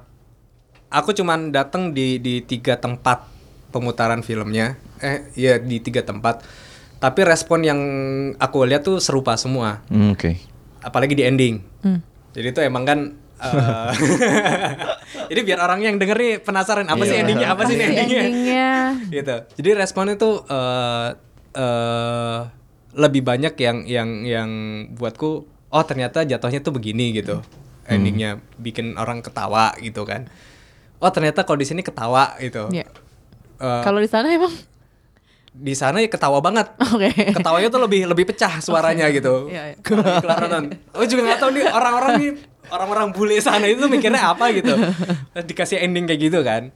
[0.93, 3.25] aku cuman datang di di tiga tempat
[3.73, 4.77] pemutaran filmnya.
[5.01, 6.45] Eh ya di tiga tempat.
[7.01, 7.81] Tapi respon yang
[8.37, 9.81] aku lihat tuh serupa semua.
[9.89, 10.56] Hmm, Oke.
[10.87, 11.55] Apalagi di ending.
[12.31, 12.99] Jadi itu emang kan
[13.43, 13.91] eh,
[15.35, 18.23] jadi biar orang yang denger nih penasaran apa sih endingnya apa sih nih endingnya.
[18.23, 18.71] Endingnya
[19.19, 19.37] gitu.
[19.59, 21.09] Jadi responnya tuh eh
[21.59, 22.39] eh,
[22.97, 24.51] lebih banyak yang yang yang
[24.95, 25.31] buatku
[25.69, 27.43] oh ternyata jatuhnya tuh begini gitu.
[27.87, 30.31] Endingnya bikin orang ketawa gitu kan.
[31.03, 32.71] Oh ternyata kalau di sini ketawa gitu.
[32.73, 32.87] Iya.
[33.57, 34.53] Eh, Kalau di sana emang
[35.57, 36.69] di sana ya ketawa banget.
[36.93, 37.09] Oke.
[37.33, 39.49] Ketawanya tuh lebih lebih pecah suaranya gitu.
[39.49, 39.77] Iya, iya.
[40.37, 40.65] Nonton.
[40.93, 42.31] Oh juga nggak tahu nih orang-orang nih
[42.67, 44.77] orang-orang bule sana itu mikirnya apa gitu.
[45.35, 46.71] Dikasih ending kayak gitu kan.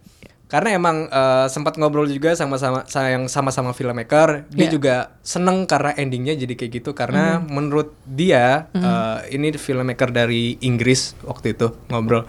[0.50, 4.72] Karena emang eh, sempat ngobrol juga sama-sama yang sama-sama filmmaker, dia Iya.
[4.74, 11.14] juga seneng karena endingnya jadi kayak gitu karena menurut dia eh, ini filmmaker dari Inggris
[11.22, 12.26] waktu itu ngobrol.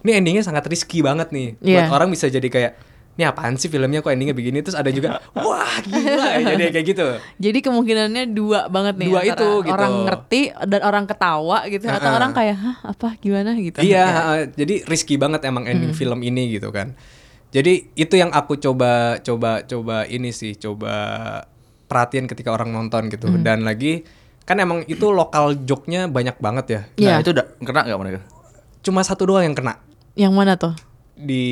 [0.00, 1.60] Ini endingnya sangat risky banget nih.
[1.60, 1.92] Buat Iya.
[1.92, 2.72] orang bisa jadi kayak
[3.20, 7.06] ini apaan sih filmnya kok endingnya begini terus ada juga wah gila jadi kayak gitu
[7.36, 9.74] Jadi kemungkinannya dua banget nih Dua antara itu, gitu.
[9.76, 12.16] Orang ngerti dan orang ketawa gitu atau Ha-ha.
[12.16, 13.78] orang kayak hah apa gimana gitu.
[13.78, 14.06] Iya, Ya.
[14.08, 16.96] uh, jadi risky banget emang ending film ini gitu kan.
[17.50, 20.94] Jadi itu yang aku coba coba coba ini sih, coba
[21.84, 23.28] perhatian ketika orang nonton gitu.
[23.36, 24.06] Dan lagi
[24.42, 26.80] kan emang itu lokal joke-nya banyak banget ya.
[26.96, 27.10] Iya.
[27.10, 28.20] Nah, itu udah kena nggak mereka?
[28.80, 29.76] Cuma satu doang yang kena
[30.14, 30.72] Yang mana tuh?
[31.20, 31.46] Di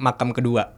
[0.00, 0.72] makam kedua.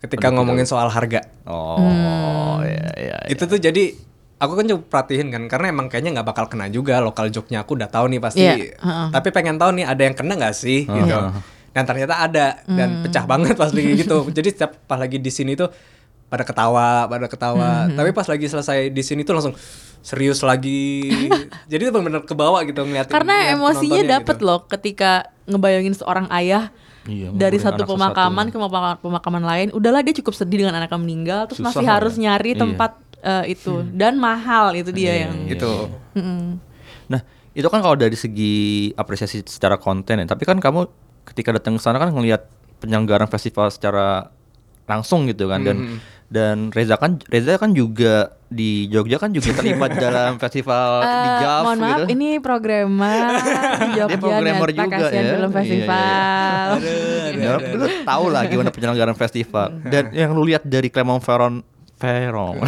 [0.00, 1.24] Ketika ngomongin soal harga.
[1.48, 3.16] Oh, ya ya.
[3.32, 3.96] Itu tuh jadi
[4.36, 7.80] aku kan coba perhatiin kan karena emang kayaknya nggak bakal kena juga lokal joke-nya aku
[7.80, 8.44] udah tahu nih pasti.
[8.44, 9.08] Iya, heeh.
[9.08, 11.16] Tapi pengen tahu nih ada yang kena nggak sih gitu.
[11.74, 14.28] Dan ternyata ada dan pecah banget pas lagi gitu.
[14.28, 15.72] Jadi setiap pas lagi di sini tuh
[16.28, 17.88] pada ketawa, pada ketawa.
[17.88, 17.96] Mhm.
[17.96, 19.54] Tapi pas lagi selesai di sini tuh langsung
[20.04, 21.08] serius lagi.
[21.72, 23.08] Jadi itu benar-benar kebawa gitu ngeliatin.
[23.08, 24.44] Karena ngeliat emosinya dapet gitu.
[24.44, 25.10] loh ketika
[25.44, 26.68] ngebayangin seorang ayah
[27.04, 29.68] Iya, dari satu pemakaman ke pemakaman, pemakaman lain.
[29.72, 32.20] Udahlah dia cukup sedih dengan anaknya meninggal, terus Susah masih lah harus ya.
[32.22, 32.60] nyari Iya.
[32.60, 32.90] tempat
[33.20, 35.32] eh, itu dan mahal itu dia Iya, yang.
[35.34, 35.72] iya, Gitu.
[36.12, 36.56] iya.
[37.06, 38.56] Nah, itu kan kalau dari segi
[38.94, 40.26] apresiasi secara konten ya.
[40.26, 40.88] Tapi kan kamu
[41.24, 42.44] ketika datang ke sana kan ngelihat
[42.80, 44.28] penyelenggaraan festival secara
[44.84, 45.96] langsung gitu kan dan Mhm.
[46.28, 51.38] dan Reza kan Reza kan juga di Jogja kan juga terlibat dalam festival di Eh,
[51.40, 52.04] Jav mohon maaf, gitu.
[52.08, 53.22] ini programmer
[53.82, 55.32] di Jogja Dia programmer juga Kasihan ya.
[55.32, 56.66] Film Iya, Festival.
[57.34, 59.68] Ya, lu tahu lah gimana penyelenggaraan festival.
[59.84, 62.58] Dan yang lu lihat dari Clermont Ferrand Ferrand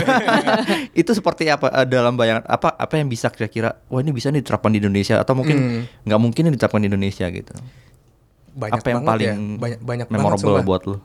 [1.01, 4.39] itu seperti apa eh, dalam bayangan apa apa yang bisa kira-kira wah ini bisa nih
[4.39, 5.57] diterapkan di Indonesia atau mungkin
[6.01, 7.53] nggak mungkin ini diterapkan di Indonesia gitu.
[8.53, 9.35] Banyak apa yang banget paling ya.
[9.57, 10.65] banyak banyak banget, memorable sumpah.
[10.65, 10.97] buat lu?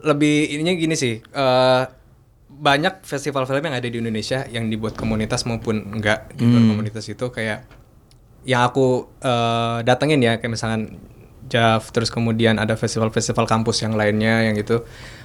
[0.00, 1.82] lebih ininya gini sih eh,
[2.56, 6.70] banyak festival film yang ada di Indonesia yang dibuat komunitas maupun enggak di luar Hmm.
[6.70, 7.66] komunitas itu kayak
[8.42, 8.86] yang aku
[9.18, 10.96] eh, datengin ya kayak misalkan
[11.44, 14.80] JAV terus kemudian ada festival-festival kampus yang lainnya yang itu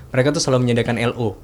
[0.09, 1.39] mereka tuh selalu menyediakan LO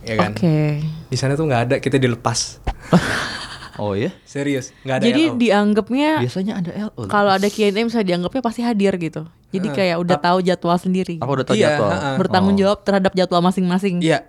[0.00, 0.80] ya kan Oke.
[1.06, 2.60] di sana tuh nggak ada kita dilepas
[3.78, 4.10] Oh ya?
[4.24, 7.06] serius nggak ada Jadi LO dianggapnya Biasanya ada LO.
[7.06, 9.22] kalau ada Q&A misalnya dianggapnya pasti hadir gitu.
[9.48, 11.16] Jadi kayak udah tahu jadwal sendiri.
[11.16, 11.88] Apa udah tahu Iya, jadwal?
[11.88, 12.10] ha-ha.
[12.18, 12.60] Bertanggung Oh.
[12.60, 14.02] jawab terhadap jadwal masing-masing.
[14.02, 14.26] iya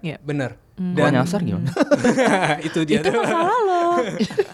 [0.79, 0.87] Iya.
[0.89, 1.69] bener Kalau nyasar gimana?
[2.67, 3.19] itu dia Itu tuh.
[3.19, 3.81] masalah lo.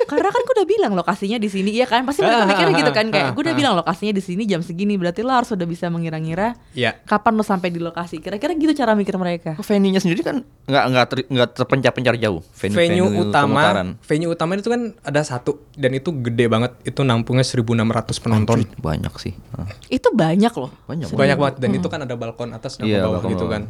[0.06, 2.02] Karena kan gue udah bilang lokasinya di sini, iya kan?
[2.02, 5.22] Pasti mereka mikirnya gitu kan kayak gue udah bilang lokasinya di sini jam segini, berarti
[5.22, 6.98] lo harus udah bisa mengira-ngira Iya.
[7.00, 8.18] kapan lo sampai di lokasi.
[8.18, 9.54] Kira-kira gitu cara mikir mereka.
[9.54, 12.42] Oh, venue-nya sendiri kan nggak nggak ter, nggak terpencar-pencar jauh.
[12.56, 13.88] venue, utama pemutaran.
[14.02, 17.86] venue utama itu kan ada satu dan itu gede banget itu nampungnya 1600
[18.18, 19.34] penonton Anjir, banyak sih.
[19.52, 19.70] Ah.
[19.88, 20.74] Itu banyak loh.
[20.86, 21.14] Banyak.
[21.14, 23.62] banyak banget dan itu kan ada balkon atas dan Iya, bawah balkon gitu bawah.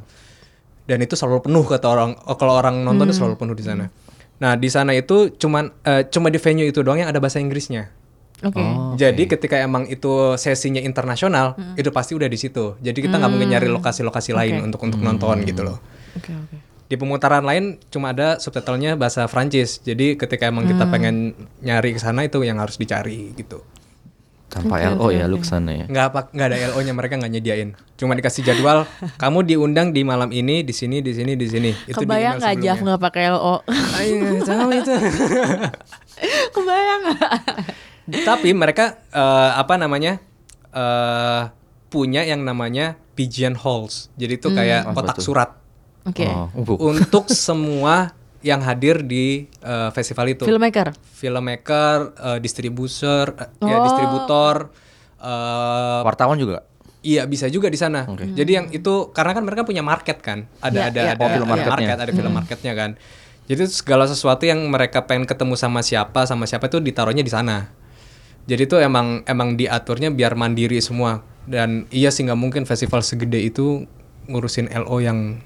[0.85, 3.85] Dan itu selalu penuh kata orang oh, kalau orang nonton itu selalu penuh di sana
[4.37, 7.89] nah di sana itu cuman eh, cuma di venue itu doang yang ada bahasa Inggrisnya
[8.43, 8.59] Oke.
[8.59, 13.31] Oh, jadi ketika emang itu sesinya internasional itu pasti udah di situ jadi kita nggak
[13.31, 14.65] mungkin nyari lokasi-lokasi lain Oke.
[14.67, 15.79] untuk untuk nonton gitu loh
[16.19, 16.55] Oke, oke.
[16.85, 19.81] di pemutaran lain cuma ada subtitlenya bahasa Prancis.
[19.81, 23.65] Jadi ketika emang kita pengen nyari ke sana itu yang harus dicari gitu.
[24.45, 25.85] Tanpa LO ya lu ke sana ya.
[25.89, 27.69] Nggak apa nggak ada LO-nya mereka nggak nyediain.
[27.97, 28.85] Cuma dikasih jadwal,
[29.21, 31.71] kamu diundang di malam ini, di sini, di sini, di sini.
[31.89, 33.55] Itu di Kebayang email nggak Jaf nggak pakai LO?
[33.99, 34.15] Ayo,
[34.45, 34.95] tahu itu.
[36.55, 37.29] Kebayang nggak?
[38.23, 40.21] Tapi mereka eh, apa namanya?
[40.75, 41.43] eh
[41.95, 44.11] punya yang namanya pigeon holes.
[44.19, 45.49] Jadi itu kayak Apa kotak surat
[46.05, 46.27] Oke.
[46.27, 46.73] Oh, bu.
[46.77, 48.11] untuk semua
[48.45, 50.45] yang hadir di eh, festival itu.
[50.45, 50.93] Filmmaker.
[51.11, 53.83] filmmaker, eh, distributor, eh, ya Oh.
[53.83, 54.69] distributor,
[55.17, 56.61] eh, Wartawan juga.
[57.01, 58.05] iya bisa juga di sana.
[58.07, 61.11] Jadi yang itu karena kan mereka punya market kan, ada Iya, ada iya.
[61.11, 61.73] ada Oh, film ada marketnya.
[61.89, 62.91] market, ada film marketnya kan.
[63.45, 67.69] Jadi segala sesuatu yang mereka pengen ketemu sama siapa sama siapa itu ditaruhnya di sana.
[68.45, 73.37] Jadi itu emang emang diaturnya biar mandiri semua dan iya sih nggak mungkin festival segede
[73.39, 73.85] itu
[74.25, 75.41] ngurusin LO yang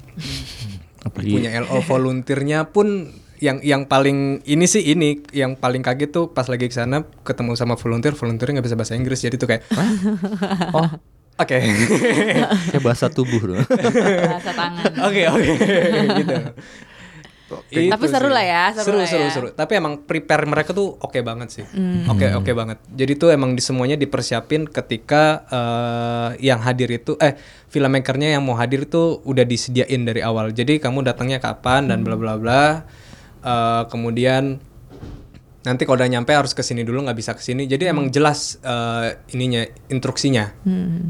[1.06, 6.26] Apalagi punya LO volunteernya pun yang yang paling ini sih ini yang paling kaget tuh
[6.36, 9.64] pas lagi ke sana ketemu sama volunteer volunteernya nggak bisa bahasa Inggris jadi tuh kayak
[10.76, 10.90] Oh,
[11.40, 11.56] oke.
[12.76, 13.64] Kayak bahasa tubuh dong.
[13.64, 14.92] Bahasa tangan.
[15.08, 15.54] oke oke.
[16.20, 16.36] Gitu
[17.68, 18.36] Itu Tapi seru sih.
[18.36, 19.32] lah ya, seru seru lah seru, ya.
[19.32, 19.48] seru.
[19.52, 22.06] tapi emang prepare mereka tuh oke banget sih Hmm.
[22.08, 27.34] oke oke banget jadi tuh emang di semuanya dipersiapin ketika eh, yang hadir itu eh
[27.66, 32.14] filmmakernya yang mau hadir tuh udah disediain dari awal jadi kamu datangnya kapan dan bla
[32.14, 32.66] bla bla
[33.40, 34.60] Eh, kemudian
[35.70, 37.70] nanti kalau udah nyampe harus ke sini dulu nggak bisa ke sini.
[37.70, 39.62] Jadi emang jelas eh, ininya
[39.94, 40.50] instruksinya.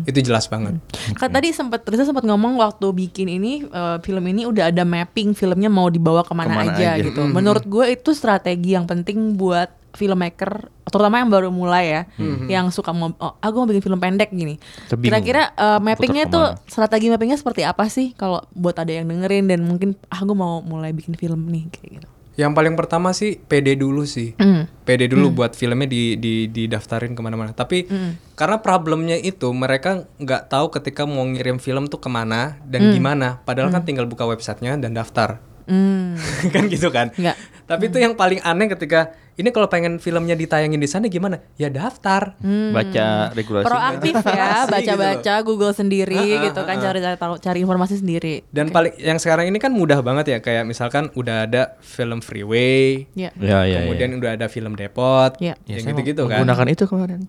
[0.04, 0.84] Itu jelas banget.
[1.16, 5.32] Kan tadi sempat Reza sempat ngomong waktu bikin ini eh, film ini udah ada mapping
[5.32, 7.06] filmnya mau dibawa ke mana, Ke mana aja, aja.
[7.08, 7.24] gitu.
[7.32, 12.02] Menurut gue itu strategi yang penting buat filmmaker terutama yang baru mulai ya,
[12.50, 14.58] yang suka mau oh, aku mau bikin film pendek gini.
[14.90, 18.14] Kira-kira eh, mappingnya tuh strategi mappingnya seperti apa sih?
[18.14, 21.90] Kalau buat ada yang dengerin dan mungkin ah gue mau mulai bikin film nih kayak
[22.02, 22.10] gitu.
[22.40, 24.72] Yang paling pertama sih PD dulu sih Hmm.
[24.88, 27.52] PD dulu buat filmnya di di didaftarin ke mana-mana.
[27.52, 27.86] Tapi
[28.34, 33.44] karena problemnya itu mereka nggak tahu ketika mau ngirim film tuh ke mana dan gimana.
[33.44, 35.44] Padahal kan tinggal buka websitenya dan daftar.
[35.68, 36.18] Hmm.
[36.56, 37.12] kan gitu kan.
[37.14, 37.36] Nggak.
[37.70, 41.40] Tapi itu yang paling aneh ketika ini kalau pengen filmnya ditayangin di sana gimana?
[41.56, 42.36] Ya daftar.
[42.76, 43.64] Baca regulasi.
[43.72, 44.28] Proaktif ya,
[44.68, 48.44] Informasi baca-baca Google sendiri gitu kan cari cari tahu cari informasi sendiri.
[48.52, 53.08] Dan paling yang sekarang ini kan mudah banget ya kayak misalkan udah ada film Freeway,
[53.16, 53.32] Ya.
[53.40, 55.56] Ya, ya, kemudian udah ada film Depot, Ya.
[55.64, 56.44] Ya, yang gitu-gitu kan.
[56.44, 57.20] Menggunakan itu kemarin.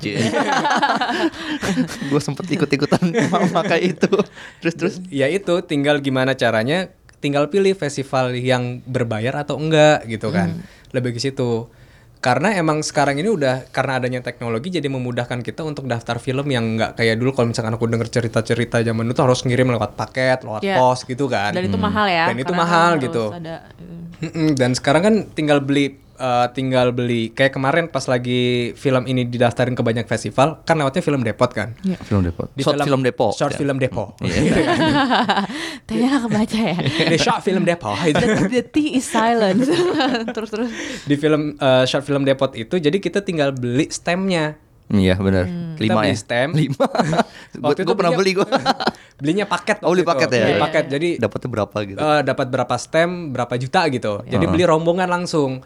[2.10, 3.02] gue sempet ikut-ikutan
[3.56, 4.10] pakai itu.
[4.58, 4.94] Terus terus.
[5.14, 6.90] ya itu tinggal gimana caranya
[7.22, 10.58] tinggal pilih festival yang berbayar atau enggak gitu kan.
[10.90, 11.70] Lebih ke situ.
[12.20, 16.76] Karena emang sekarang ini udah karena adanya teknologi jadi memudahkan kita untuk daftar film yang
[16.76, 20.44] nggak kayak dulu kalau misalkan aku denger cerita-cerita zaman dulu tuh harus ngirim lewat paket,
[20.44, 20.76] lewat Iya.
[20.76, 21.56] pos gitu kan.
[21.56, 22.28] Dan itu mahal ya.
[22.28, 23.24] Dan itu mahal kan gitu.
[23.32, 23.64] ada,
[24.20, 29.24] eh, Dan sekarang kan tinggal beli eh, tinggal beli kayak kemarin pas lagi film ini
[29.24, 31.72] didaftarin ke banyak festival kan lewatnya film depot kan.
[32.04, 32.48] Film Depot.
[32.52, 33.32] Di Short film, Depot.
[33.32, 33.58] Short ya.
[33.58, 34.12] film Depot.
[34.20, 34.52] Iya.
[35.88, 36.76] Tanya nggak kebaca ya.
[37.08, 37.96] Di short film Depot.
[38.04, 38.20] gitu.
[38.20, 39.64] the, the T is silent.
[40.36, 40.70] terus terus.
[41.08, 44.69] Di film eh, short film Depot itu jadi kita tinggal beli stemnya.
[44.90, 45.46] Iya benar.
[45.46, 45.78] Hmm.
[45.78, 46.18] Lima beli ya.
[46.18, 46.48] stem.
[46.50, 46.86] Lima.
[47.62, 48.48] Waktu gue pernah beli gue.
[49.20, 49.78] Belinya paket.
[49.80, 50.10] Oh, beli itu.
[50.10, 50.38] paket ya?
[50.42, 50.84] Beli Iya, paket.
[50.88, 51.98] Jadi Dapatnya berapa gitu?
[51.98, 54.12] eh, dapat berapa stem, berapa juta gitu.
[54.24, 54.50] Jadi Heeh.
[54.50, 55.62] beli rombongan langsung.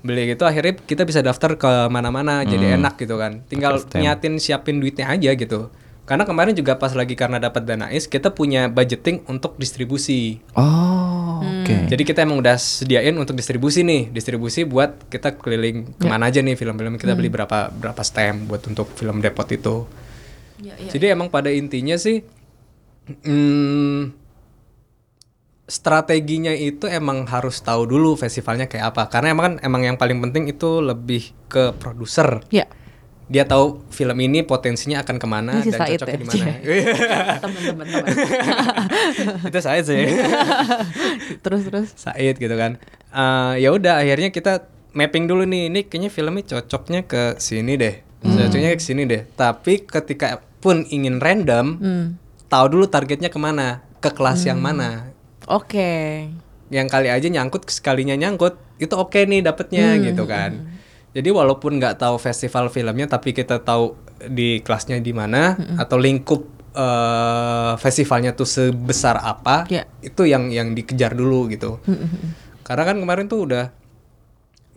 [0.00, 2.78] Beli gitu akhirnya kita bisa daftar ke mana-mana jadi Hmm.
[2.80, 3.44] enak gitu kan.
[3.44, 5.68] Tinggal niatin siapin duitnya aja gitu.
[6.02, 10.42] Karena kemarin juga pas lagi karena dapat dana is kita punya budgeting untuk distribusi.
[10.52, 11.76] Oh, oke.
[11.88, 16.42] Jadi kita emang udah sediain untuk distribusi nih, distribusi buat kita keliling ke mana aja
[16.42, 19.86] nih film-film kita beli berapa berapa stem buat untuk film depot itu.
[20.62, 22.22] Ya, ya, Jadi emang pada intinya sih,
[23.26, 24.14] hmm,
[25.66, 29.08] strateginya itu emang harus tahu dulu festivalnya kayak apa.
[29.08, 32.44] Karena emang kan emang yang paling penting itu lebih ke produser.
[32.52, 32.68] Ya.
[33.26, 36.20] Dia tahu film ini potensinya akan ke mana Ini si dan Said cocoknya ya?
[36.20, 36.54] di mana.
[37.42, 37.86] Temen-temen.
[39.46, 40.04] itu saya sih.
[41.44, 41.88] terus terus.
[41.94, 42.76] Said gitu kan.
[43.08, 45.68] Eh, ya udah akhirnya kita mapping dulu nih.
[45.68, 47.94] Ini kayaknya filmnya cocoknya ke sini deh.
[48.20, 49.22] Cocoknya ke sini deh.
[49.28, 52.06] Tapi ketika pun ingin random, Hmm.
[52.46, 55.10] tahu dulu targetnya ke mana, ke kelas yang mana.
[55.44, 56.28] Oke.
[56.68, 60.70] Yang kali aja nyangkut sekalinya nyangkut, itu oke nih dapetnya Hmm, gitu kan.
[61.12, 63.92] Jadi walaupun nggak tahu festival filmnya, tapi kita tahu
[64.24, 65.76] di kelasnya di mana Hmm.
[65.78, 66.42] atau lingkup
[66.72, 69.84] eh, festivalnya tuh sebesar apa, Ya.
[70.00, 71.76] itu yang yang dikejar dulu gitu.
[71.84, 72.32] Hmm,
[72.62, 73.68] Karena kan kemarin tuh udah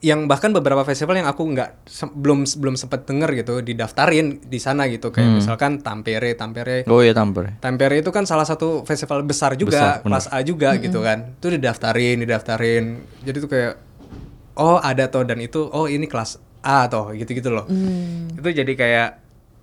[0.01, 4.59] yang bahkan beberapa festival yang aku nggak se- belum belum sempat denger gitu didaftarin di
[4.59, 5.37] sana gitu kayak Hmm.
[5.39, 7.57] misalkan Tampere Tampere Oh iya tampere.
[7.57, 11.47] Tampere itu kan salah satu festival besar juga Besar, kelas A juga gitu kan itu
[11.49, 12.83] didaftarin didaftarin
[13.23, 13.73] jadi tuh kayak
[14.55, 17.69] oh ada toh dan itu oh ini kelas A toh gitu gitu loh
[18.35, 19.09] itu jadi kayak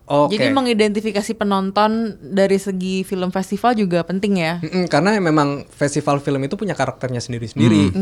[0.07, 0.38] oh, oke Hmm.
[0.38, 4.61] Jadi mengidentifikasi penonton dari segi film festival juga penting ya.
[4.61, 7.95] Mm-mm, karena memang festival film itu punya karakternya sendiri-sendiri.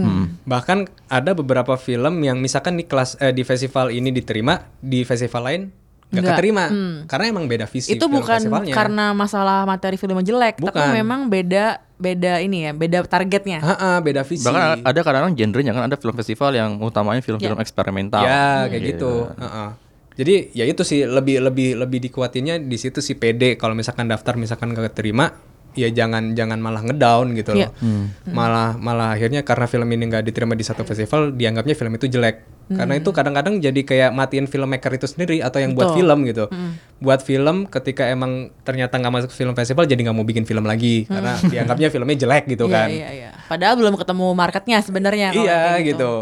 [0.42, 5.42] Bahkan ada beberapa film yang misalkan di kelas eh, di festival ini diterima, di festival
[5.46, 5.62] lain
[6.10, 6.64] nggak keterima.
[6.66, 6.94] Hmm.
[7.06, 8.74] Karena emang beda visi itu film bukan festivalnya.
[8.74, 10.90] karena masalah materi filmnya jelek, tapi Bukan.
[10.92, 11.64] memang beda
[11.96, 13.60] beda ini ya, beda targetnya.
[13.60, 14.42] Ha-ha, beda visi.
[14.42, 17.62] Bahkan ada kadang-kadang genrenya kan ada film festival yang utamanya film-film Ya.
[17.62, 18.22] eksperimental.
[18.22, 18.90] Ya, kayak Iya.
[18.90, 19.12] gitu.
[19.30, 19.66] Ha-ha.
[20.12, 24.34] Jadi ya itu sih lebih lebih lebih dikuatinnya di situ si PD kalau misalkan daftar
[24.34, 25.32] misalkan gak keterima
[25.70, 27.62] ya jangan jangan malah ngedown gitu loh.
[27.62, 27.68] Iya.
[27.78, 28.10] Hmm.
[28.26, 32.42] Malah malah akhirnya karena film ini nggak diterima di satu festival dianggapnya film itu jelek.
[32.70, 33.02] Karena Hmm.
[33.02, 35.96] itu kadang-kadang jadi kayak matiin filmmaker itu sendiri atau yang buat Betul.
[35.98, 36.44] film gitu.
[36.46, 36.78] Hmm.
[36.96, 41.02] Buat film ketika emang ternyata nggak masuk film festival jadi nggak mau bikin film lagi
[41.04, 42.72] karena dianggapnya filmnya jelek gitu Hmm.
[42.72, 42.88] Iya, kan.
[42.88, 43.30] iya, iya.
[43.44, 45.28] Padahal belum ketemu marketnya sebenarnya.
[45.32, 46.12] Iya kayak gitu.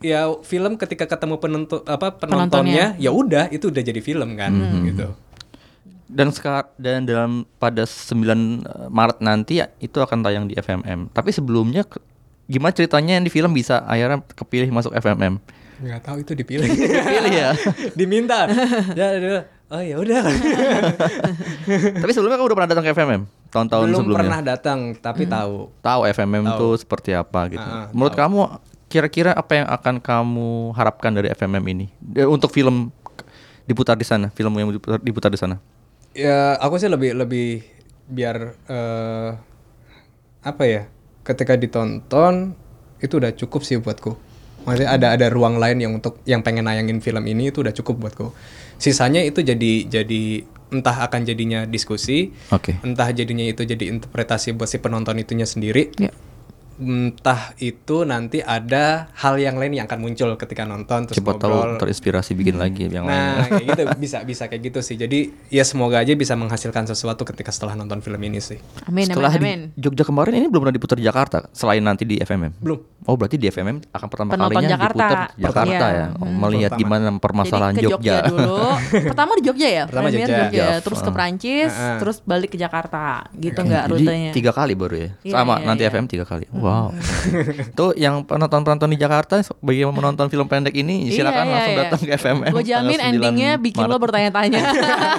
[0.00, 2.18] Ya film ketika ketemu penonton apa Penontonnya.
[2.18, 4.82] penontonnya ya udah itu udah jadi film kan Hmm.
[4.84, 5.06] gitu.
[6.06, 11.08] Dan sekarang dan dalam pada 9 Maret nanti ya, itu akan tayang di FMM.
[11.08, 11.88] Tapi sebelumnya
[12.44, 15.40] gimana ceritanya yang di film bisa akhirnya kepilih masuk FMM?
[15.82, 16.68] Nggak tahu itu dipilih.
[16.72, 17.50] Dipilih ya.
[17.98, 18.46] Diminta.
[18.94, 19.06] ya,
[19.68, 20.22] oh ya udah.
[22.02, 24.20] Tapi sebelumnya kamu udah pernah datang ke FMM tahun-tahun Belum sebelumnya.
[24.22, 25.68] pernah datang tapi tahu.
[25.80, 26.54] Tahu FMM Tahu.
[26.54, 27.66] itu seperti apa gitu.
[27.66, 28.40] Ah, Menurut kamu
[28.86, 32.88] kira-kira apa yang akan kamu harapkan dari FMM ini Eh, untuk film
[33.64, 35.56] diputar di sana, film yang diputar, diputar di sana?
[36.12, 37.64] Ya aku sih lebih lebih
[38.06, 38.36] biar
[38.68, 39.30] eh,
[40.42, 40.88] apa ya?
[41.22, 42.52] Ketika ditonton
[42.98, 44.31] itu udah cukup sih buatku.
[44.62, 48.08] Maksudnya ada ada ruang lain yang untuk yang pengen nayangin film ini itu udah cukup
[48.08, 48.30] buatku.
[48.78, 52.80] Sisanya itu jadi jadi entah akan jadinya diskusi, Oke.
[52.80, 55.92] entah jadinya itu jadi interpretasi buat si penonton itunya sendiri.
[56.00, 56.10] Ya.
[56.82, 61.78] Entah itu nanti ada hal yang lain yang akan muncul ketika nonton terus Siapa ngobrol.
[61.78, 63.50] tahu terinspirasi bikin lagi yang Nah, lain.
[63.52, 64.96] kayak gitu bisa bisa kayak gitu sih.
[64.96, 68.58] Jadi ya semoga aja bisa menghasilkan sesuatu ketika setelah nonton film ini sih.
[68.84, 69.60] Amin, Setelah amin, amin.
[69.70, 72.58] di Jogja kemarin ini belum pernah diputar di Jakarta selain nanti di FMM.
[72.58, 72.78] Belum.
[73.02, 74.94] Oh berarti di FMM akan pertama Penonton kalinya Jakarta.
[74.96, 75.88] diputar di Jakarta Iya.
[75.92, 76.06] ya.
[76.14, 76.80] Oh, Melihat Pertama.
[76.80, 78.30] gimana permasalahan Jadi ke Jogja, Jogja.
[78.30, 78.56] dulu.
[79.10, 79.82] Pertama di Jogja ya?
[79.84, 80.66] Pertama Premier Jogja.
[80.80, 81.12] terus ke Ah.
[81.12, 81.98] Prancis, Ah.
[81.98, 83.26] terus balik ke Jakarta.
[83.34, 84.30] Gitu nggak Jadi rutenya?
[84.32, 85.10] tiga kali baru ya.
[85.20, 85.90] Iya, Sama iya, nanti iya.
[85.90, 86.44] FM tiga kali.
[86.72, 86.88] Wow.
[87.78, 91.74] Tuh yang penonton-penonton di Jakarta bagi yang menonton film pendek ini silakan Iya, iya, langsung
[91.74, 91.82] iya.
[91.84, 92.52] datang ke FMM.
[92.52, 94.60] Gue jamin tanggal 9 endingnya bikin lo bertanya-tanya.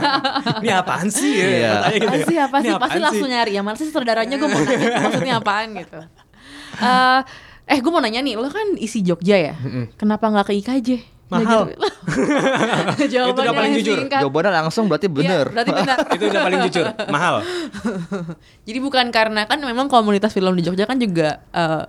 [0.64, 1.45] Ini apaan sih ya?
[1.45, 1.74] Iya.
[1.93, 2.26] Gitu apa ya.
[2.26, 5.36] sih apa sih apaan pasti langsung nyari ya mana sih saudaranya gue mau nanya maksudnya
[5.38, 5.99] apaan gitu
[6.74, 7.20] Eh,
[7.70, 9.54] eh gue mau nanya nih, lo kan isi Jogja ya?
[9.95, 10.89] Kenapa nggak ke IKJ?
[11.26, 11.66] Mahal.
[11.66, 11.88] Nah,
[12.94, 13.06] gitu.
[13.14, 13.98] Jawabannya Itu udah paling jujur.
[13.98, 14.22] singkat.
[14.22, 15.46] Jawabannya langsung berarti Iya, bener.
[15.50, 15.98] berarti benar.
[16.16, 17.36] itu udah paling jujur, mahal.
[18.68, 21.84] Jadi bukan karena kan memang komunitas film di Jogja kan juga eh,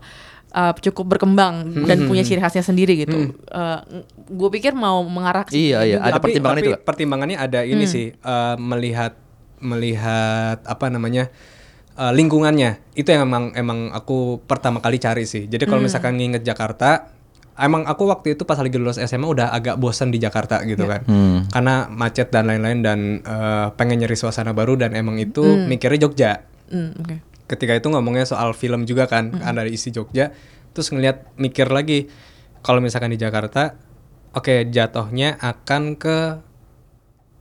[0.51, 1.55] eh, cukup berkembang
[1.85, 3.35] dan punya ciri khasnya sendiri gitu.
[4.25, 5.97] gue pikir mau mengarah ke situ Iya, iya.
[5.99, 6.09] juga.
[6.09, 6.83] Ada pertimbangan tapi itu nggak?
[6.83, 9.13] pertimbangannya ada ini sih eh, melihat
[9.61, 11.29] melihat apa namanya
[11.95, 16.43] eh, lingkungannya itu yang emang emang aku pertama kali cari sih jadi kalau misalkan nginget
[16.43, 17.13] Jakarta
[17.59, 21.07] emang aku waktu itu pas lagi lulus SMA udah agak bosan di Jakarta gitu kan.
[21.51, 26.33] Karena macet dan lain-lain dan eh, pengen nyari suasana baru dan emang itu mikirnya Jogja.
[26.71, 27.17] Hmm, oke.
[27.45, 30.33] ketika itu ngomongnya soal film juga kan ada isi Jogja
[30.73, 32.09] terus ngeliat mikir lagi
[32.65, 33.77] kalau misalkan di Jakarta
[34.33, 36.41] oke jatuhnya akan ke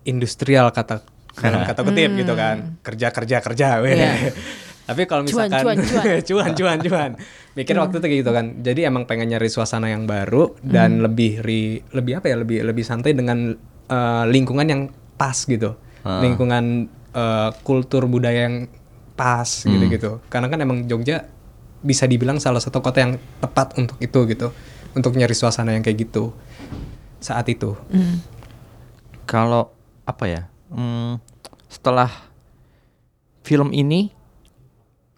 [0.04, 1.08] industrial kata
[1.40, 2.78] dalam kata kutip gitu kan.
[2.86, 3.96] Kerja kerja kerja weh.
[4.84, 6.20] Tapi kalau Cuan, misalkan cuan, cuan.
[6.28, 7.12] cuan cuan cuan.
[7.56, 8.46] Mikir waktu itu kayak gitu kan.
[8.60, 12.36] Jadi emang pengen nyari suasana yang baru dan lebih ri, lebih apa ya?
[12.36, 13.56] Lebih lebih santai dengan
[13.88, 14.82] eh, lingkungan yang
[15.16, 15.80] pas gitu.
[16.04, 18.68] Lingkungan eh, kultur budaya yang
[19.14, 21.30] pas gitu gitu karena kan emang Jogja
[21.86, 24.52] bisa dibilang salah satu kota yang tepat untuk itu gitu.
[24.94, 26.36] Untuk nyari suasana yang kayak gitu.
[27.24, 27.78] Saat itu.
[29.24, 29.72] Kalau
[30.04, 30.44] apa ya?
[30.74, 31.22] hmm,
[31.70, 32.10] setelah
[33.46, 34.12] film ini,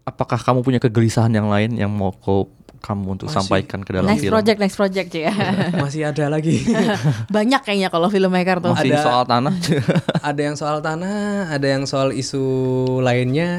[0.05, 2.47] apakah kamu punya kegelisahan yang lain yang mau kau
[2.85, 3.37] kamu untuk Masih.
[3.41, 4.33] sampaikan ke dalam Next film?
[4.37, 5.33] project, next project ya.
[5.81, 6.61] masih ada lagi
[7.35, 8.77] Banyak kayaknya kalau filmmaker tuh.
[8.77, 9.53] Masih Ada- soal tanah?
[10.29, 12.45] ada yang soal tanah, ada yang soal isu
[13.01, 13.49] lainnya,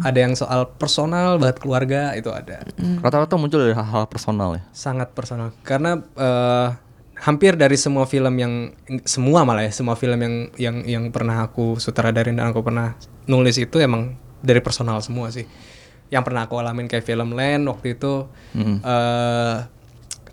[0.00, 2.64] ada yang soal personal buat keluarga itu ada.
[3.04, 4.64] Rata-rata muncul dari hal-hal personal ya.
[4.72, 6.68] Sangat personal karena eh,
[7.20, 8.72] hampir dari semua film yang
[9.04, 12.96] semua malah ya, semua film yang yang yang pernah aku sutradarin dan aku pernah
[13.28, 15.46] nulis itu emang dari personal semua sih.
[16.08, 18.26] Yang pernah aku alamin kayak film Land waktu itu
[18.58, 19.56] eh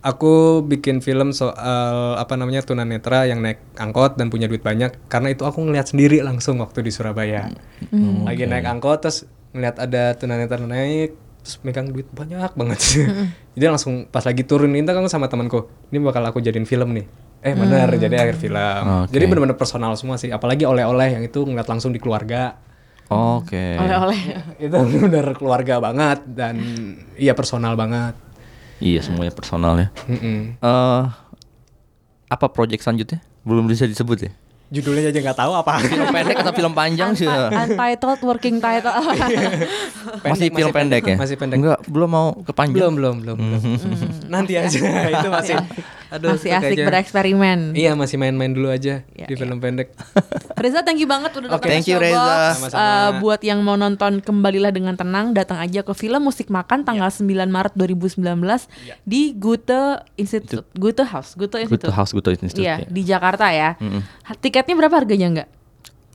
[0.06, 5.34] aku bikin film soal apa namanya tunanetra yang naik angkot dan punya duit banyak karena
[5.34, 7.50] itu aku ngeliat sendiri langsung waktu di Surabaya.
[8.22, 12.78] Lagi naik angkot terus ngeliat ada tunanetra naik terus megang duit banyak banget.
[13.54, 17.06] jadi langsung pas lagi turun minta kan sama temanku, ini bakal aku jadiin film nih.
[17.46, 18.82] Eh benar jadi akhir film.
[19.06, 19.14] Oke.
[19.14, 22.58] Jadi benar-benar personal semua sih, apalagi oleh-oleh yang itu ngeliat langsung di keluarga.
[23.10, 23.78] Oke.
[23.78, 24.20] Oleh-oleh.
[24.64, 26.58] itu benar keluarga banget dan
[27.14, 28.18] iya personal banget.
[28.82, 29.88] Iya semuanya personal ya.
[30.10, 30.58] Mm-mm.
[30.60, 31.02] Eh
[32.26, 33.22] apa project selanjutnya?
[33.46, 34.32] Belum bisa disebut ya?
[34.66, 35.78] Judulnya aja nggak tahu apa.
[35.78, 37.30] Film pendek atau film panjang sih?
[37.30, 38.90] Untitled working title.
[40.26, 41.14] masih film pendek, ya?
[41.14, 41.62] Masih pendek.
[41.62, 42.90] Enggak, belum mau ke panjang.
[42.90, 43.70] Belum, belum, belum, belum.
[44.26, 44.74] Nanti aja.
[45.06, 45.54] itu masih
[46.08, 47.58] aduh Masih asik kayaknya- bereksperimen.
[47.72, 49.38] Iya, masih main-main dulu aja Iya, di iya.
[49.38, 49.90] film pendek.
[50.62, 52.16] Reza thank you banget udah datang Thank ke you, Reza.
[52.16, 52.52] Showbox.
[52.56, 52.80] Sama-sama.
[52.80, 57.08] Eh, buat yang mau nonton Kembalilah dengan Tenang datang aja ke film Musik Makan tanggal
[57.08, 58.66] 9 Maret 2019
[59.02, 59.82] di Gute
[60.14, 61.84] Institute Gute House Gute Institute.
[61.84, 62.60] to House, to Institute.
[62.60, 62.86] Iya, ya.
[62.86, 63.76] di Jakarta ya.
[64.22, 65.48] Ha- Tiketnya berapa harganya enggak?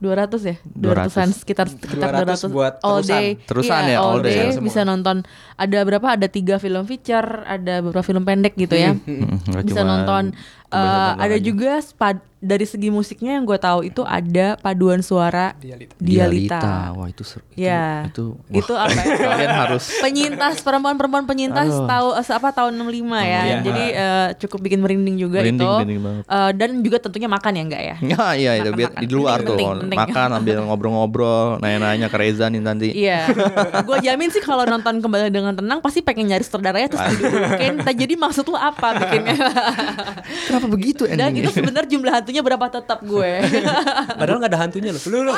[0.01, 0.55] 200 ya?
[0.65, 1.13] 200.
[1.13, 3.13] 200-an sekitar sekitar 200 200, buat all terusan.
[3.13, 3.27] day.
[3.45, 4.37] Terusan Iya, ya, all day.
[4.49, 4.65] Semua.
[4.65, 5.15] bisa nonton
[5.55, 6.07] ada berapa?
[6.09, 8.97] Ada tiga film feature, ada beberapa film pendek gitu ya.
[8.97, 10.23] Hmm, nggak bisa cuma nonton
[10.71, 15.53] eh, kebanyakan ada juga spa- dari segi musiknya yang gue tahu itu ada paduan suara
[15.53, 15.93] Dialita.
[16.01, 16.63] Dialita.
[16.91, 17.45] Wah, itu seru.
[17.53, 18.09] Ya.
[18.09, 19.13] Itu, Itu, wah, apa ya?
[19.29, 23.21] Kalian harus penyintas perempuan-perempuan penyintas tahu eh, apa tahun 65 ya.
[23.21, 23.55] Iya.
[23.61, 25.69] Jadi eh, cukup bikin merinding juga Merinding, itu.
[25.77, 26.23] merinding banget.
[26.25, 27.95] Eh, dan juga tentunya makan ya enggak ya?
[28.01, 29.53] Ya, iya, itu Makan, biar di luar tuh.
[29.53, 29.99] penting, penting.
[30.01, 32.89] Makan ambil ngobrol-ngobrol, nanya-nanya ke Reza nih nanti.
[32.89, 33.29] Iya,
[33.85, 37.85] gue jamin sih kalau nonton kembali dengan tenang pasti pengen nyari saudaranya terus didudukin.
[37.85, 39.37] Jadi maksud lu apa bikinnya?
[40.61, 41.49] Kenapa begitu Dan endingnya?
[41.49, 43.31] itu sebenarnya jumlah hantunya berapa tetap gue.
[44.21, 45.01] Padahal nggak ada hantunya loh.
[45.09, 45.33] Lu, lu.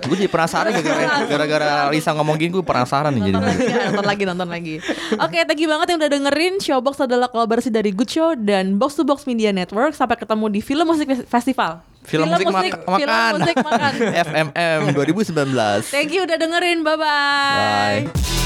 [0.00, 3.34] gue jadi penasaran gara-gara, gara-gara Lisa ngomong gini gue penasaran nih jadi.
[3.36, 4.74] nonton lagi, nonton lagi, nonton lagi.
[5.20, 6.54] Oke, thank you banget yang udah dengerin.
[6.56, 9.92] Showbox adalah kolaborasi dari Good Show dan Box to Box Media Network.
[9.92, 11.84] Sampai ketemu di Film Musik Festival.
[12.06, 13.32] Film, musik, mak- film makan.
[13.34, 13.92] musik makan.
[14.30, 15.90] FMM 2019.
[15.90, 16.86] Thank you udah dengerin.
[16.86, 18.06] Bye-bye.
[18.06, 18.45] Bye.